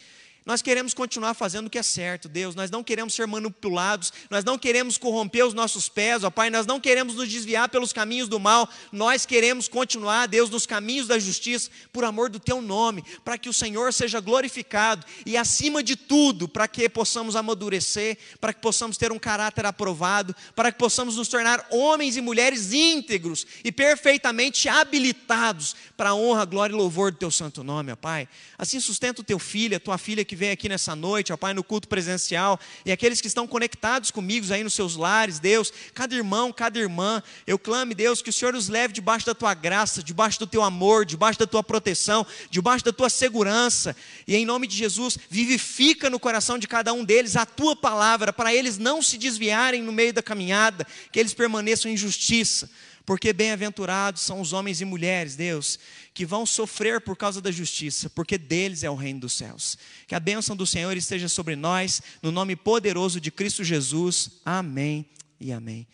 [0.47, 2.55] nós queremos continuar fazendo o que é certo, Deus.
[2.55, 6.49] Nós não queremos ser manipulados, nós não queremos corromper os nossos pés, ó Pai.
[6.49, 8.69] Nós não queremos nos desviar pelos caminhos do mal.
[8.91, 13.49] Nós queremos continuar, Deus, nos caminhos da justiça, por amor do Teu nome, para que
[13.49, 18.97] o Senhor seja glorificado e, acima de tudo, para que possamos amadurecer, para que possamos
[18.97, 24.69] ter um caráter aprovado, para que possamos nos tornar homens e mulheres íntegros e perfeitamente
[24.69, 28.27] habilitados para a honra, glória e louvor do Teu santo nome, ó Pai.
[28.57, 31.53] Assim sustenta o Teu filho, a Tua filha que vem aqui nessa noite, ó Pai,
[31.53, 36.15] no culto presencial, e aqueles que estão conectados comigo aí nos seus lares, Deus, cada
[36.15, 40.05] irmão, cada irmã, eu clame, Deus, que o Senhor os leve debaixo da tua graça,
[40.05, 44.69] debaixo do teu amor, debaixo da tua proteção, debaixo da tua segurança, e em nome
[44.69, 49.03] de Jesus, vivifica no coração de cada um deles a tua palavra, para eles não
[49.03, 52.71] se desviarem no meio da caminhada, que eles permaneçam em justiça
[53.11, 55.81] porque bem-aventurados são os homens e mulheres, Deus,
[56.15, 59.77] que vão sofrer por causa da justiça, porque deles é o reino dos céus.
[60.07, 64.41] Que a bênção do Senhor esteja sobre nós, no nome poderoso de Cristo Jesus.
[64.45, 65.05] Amém
[65.41, 65.89] e amém.